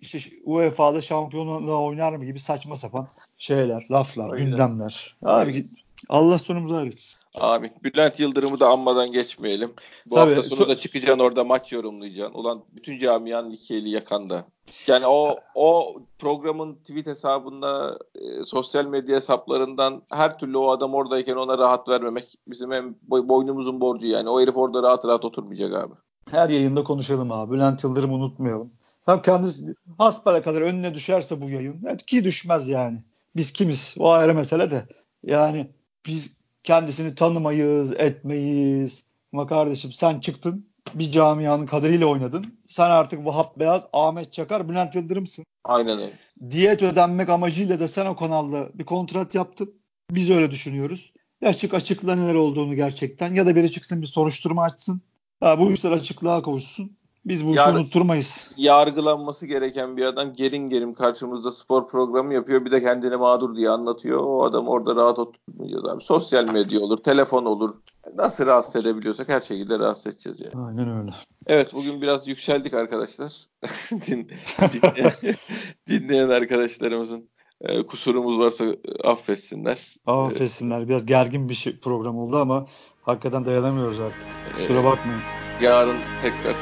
işte 0.00 0.18
UEFA'da 0.44 1.00
şampiyonluğa 1.00 1.82
oynar 1.82 2.12
mı 2.12 2.24
gibi 2.24 2.40
saçma 2.40 2.76
sapan 2.76 3.08
şeyler, 3.38 3.86
laflar, 3.90 4.32
Öyle. 4.32 4.44
gündemler. 4.44 5.16
Abi 5.22 5.64
Allah 6.08 6.38
sonumuzu 6.38 6.76
hayretsin. 6.76 7.18
Amin. 7.34 7.72
Bülent 7.84 8.20
Yıldırım'ı 8.20 8.60
da 8.60 8.68
anmadan 8.68 9.12
geçmeyelim. 9.12 9.72
Bu 10.06 10.14
Tabii, 10.14 10.34
hafta 10.34 10.42
sonu 10.42 10.60
so- 10.60 10.68
da 10.68 10.78
çıkacaksın 10.78 11.18
orada 11.20 11.44
maç 11.44 11.72
yorumlayacaksın. 11.72 12.34
Ulan 12.34 12.64
bütün 12.72 12.98
camianın 12.98 13.50
iki 13.50 13.74
eli 13.74 13.88
yakanda. 13.88 14.44
Yani 14.86 15.06
o 15.06 15.36
o 15.54 15.96
programın 16.18 16.74
tweet 16.74 17.06
hesabında, 17.06 17.98
e, 18.14 18.44
sosyal 18.44 18.84
medya 18.84 19.16
hesaplarından 19.16 20.02
her 20.10 20.38
türlü 20.38 20.58
o 20.58 20.70
adam 20.70 20.94
oradayken 20.94 21.36
ona 21.36 21.58
rahat 21.58 21.88
vermemek 21.88 22.38
bizim 22.48 22.72
hem 22.72 22.94
boynumuzun 23.02 23.80
borcu 23.80 24.06
yani. 24.06 24.28
O 24.28 24.40
herif 24.40 24.56
orada 24.56 24.82
rahat 24.82 25.04
rahat 25.04 25.24
oturmayacak 25.24 25.74
abi. 25.74 25.94
Her 26.30 26.48
yayında 26.48 26.84
konuşalım 26.84 27.32
abi. 27.32 27.52
Bülent 27.52 27.84
Yıldırım'ı 27.84 28.14
unutmayalım. 28.14 28.70
Tam 29.06 29.22
kendisi 29.22 29.74
hasbara 29.98 30.42
kadar 30.42 30.60
önüne 30.60 30.94
düşerse 30.94 31.42
bu 31.42 31.50
yayın. 31.50 31.82
Evet, 31.86 32.06
ki 32.06 32.24
düşmez 32.24 32.68
yani. 32.68 32.98
Biz 33.36 33.52
kimiz? 33.52 33.94
O 33.98 34.10
ayrı 34.10 34.34
mesele 34.34 34.70
de. 34.70 34.86
Yani 35.24 35.70
biz 36.06 36.36
kendisini 36.64 37.14
tanımayız, 37.14 37.92
etmeyiz. 37.92 39.04
Ama 39.32 39.46
kardeşim 39.46 39.92
sen 39.92 40.20
çıktın 40.20 40.66
bir 40.94 41.12
camianın 41.12 41.66
kaderiyle 41.66 42.06
oynadın. 42.06 42.46
Sen 42.68 42.90
artık 42.90 43.26
Vahap 43.26 43.58
Beyaz, 43.58 43.86
Ahmet 43.92 44.32
Çakar, 44.32 44.68
Bülent 44.68 44.94
Yıldırım'sın. 44.94 45.44
Aynen 45.64 45.98
öyle. 45.98 46.12
Diyet 46.50 46.82
ödenmek 46.82 47.28
amacıyla 47.28 47.80
da 47.80 47.88
sen 47.88 48.06
o 48.06 48.16
kanalda 48.16 48.68
bir 48.74 48.84
kontrat 48.84 49.34
yaptın. 49.34 49.74
Biz 50.10 50.30
öyle 50.30 50.50
düşünüyoruz. 50.50 51.12
Ya 51.40 51.54
çık 51.54 51.74
açıkla 51.74 52.14
neler 52.14 52.34
olduğunu 52.34 52.74
gerçekten 52.74 53.34
ya 53.34 53.46
da 53.46 53.56
biri 53.56 53.70
çıksın 53.70 54.02
bir 54.02 54.06
soruşturma 54.06 54.62
açsın. 54.62 55.02
Ha, 55.40 55.58
bu 55.58 55.72
işler 55.72 55.90
açıklığa 55.92 56.42
kavuşsun. 56.42 56.98
Biz 57.24 57.46
bu 57.46 57.54
Yar- 57.54 57.68
işi 57.68 57.78
unutturmayız. 57.78 58.50
Yargılanması 58.56 59.46
gereken 59.46 59.96
bir 59.96 60.04
adam 60.04 60.34
gerin 60.34 60.70
gerim 60.70 60.94
karşımızda 60.94 61.52
spor 61.52 61.88
programı 61.88 62.34
yapıyor. 62.34 62.64
Bir 62.64 62.70
de 62.70 62.82
kendini 62.82 63.16
mağdur 63.16 63.56
diye 63.56 63.70
anlatıyor. 63.70 64.20
O 64.22 64.44
adam 64.44 64.68
orada 64.68 64.96
rahat 64.96 65.18
oturmayacağız 65.18 65.84
abi. 65.84 66.04
Sosyal 66.04 66.44
medya 66.44 66.80
olur, 66.80 66.96
telefon 66.96 67.44
olur. 67.44 67.74
Nasıl 68.16 68.46
rahatsız 68.46 68.76
edebiliyorsak 68.76 69.28
her 69.28 69.40
şekilde 69.40 69.78
rahatsız 69.78 70.06
edeceğiz 70.06 70.40
yani. 70.40 70.66
Aynen 70.66 70.98
öyle. 71.00 71.10
Evet 71.46 71.74
bugün 71.74 72.02
biraz 72.02 72.28
yükseldik 72.28 72.74
arkadaşlar. 72.74 73.32
Din, 73.92 74.28
dinleyen, 74.72 75.12
dinleyen 75.88 76.28
arkadaşlarımızın 76.28 77.28
e, 77.60 77.86
kusurumuz 77.86 78.38
varsa 78.38 78.64
affetsinler. 79.04 79.94
Affetsinler. 80.06 80.88
Biraz 80.88 81.06
gergin 81.06 81.48
bir 81.48 81.54
şey, 81.54 81.80
program 81.80 82.18
oldu 82.18 82.36
ama 82.36 82.66
hakikaten 83.08 83.44
dayanamıyoruz 83.44 84.00
artık. 84.00 84.28
Kusura 84.56 84.84
bakmayın. 84.84 85.20
Yarın 85.60 85.96
tekrar 86.22 86.56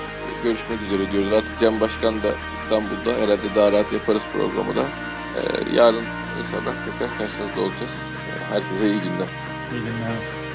görüşmek 0.45 0.83
üzere 0.83 1.13
diyoruz. 1.13 1.33
Artık 1.33 1.59
Cem 1.59 1.81
Başkan 1.81 2.23
da 2.23 2.29
İstanbul'da. 2.55 3.13
Herhalde 3.13 3.55
daha 3.55 3.73
rahat 3.73 3.93
yaparız 3.93 4.23
programı 4.33 4.77
da. 4.77 4.83
Ee, 4.83 5.77
yarın 5.77 6.05
inşallah 6.41 6.75
tekrar 6.85 7.19
karşınızda 7.19 7.61
olacağız. 7.61 8.03
Herkese 8.51 8.87
iyi 8.87 9.01
günler. 9.01 9.29
İyi 9.73 9.81
günler. 9.81 10.46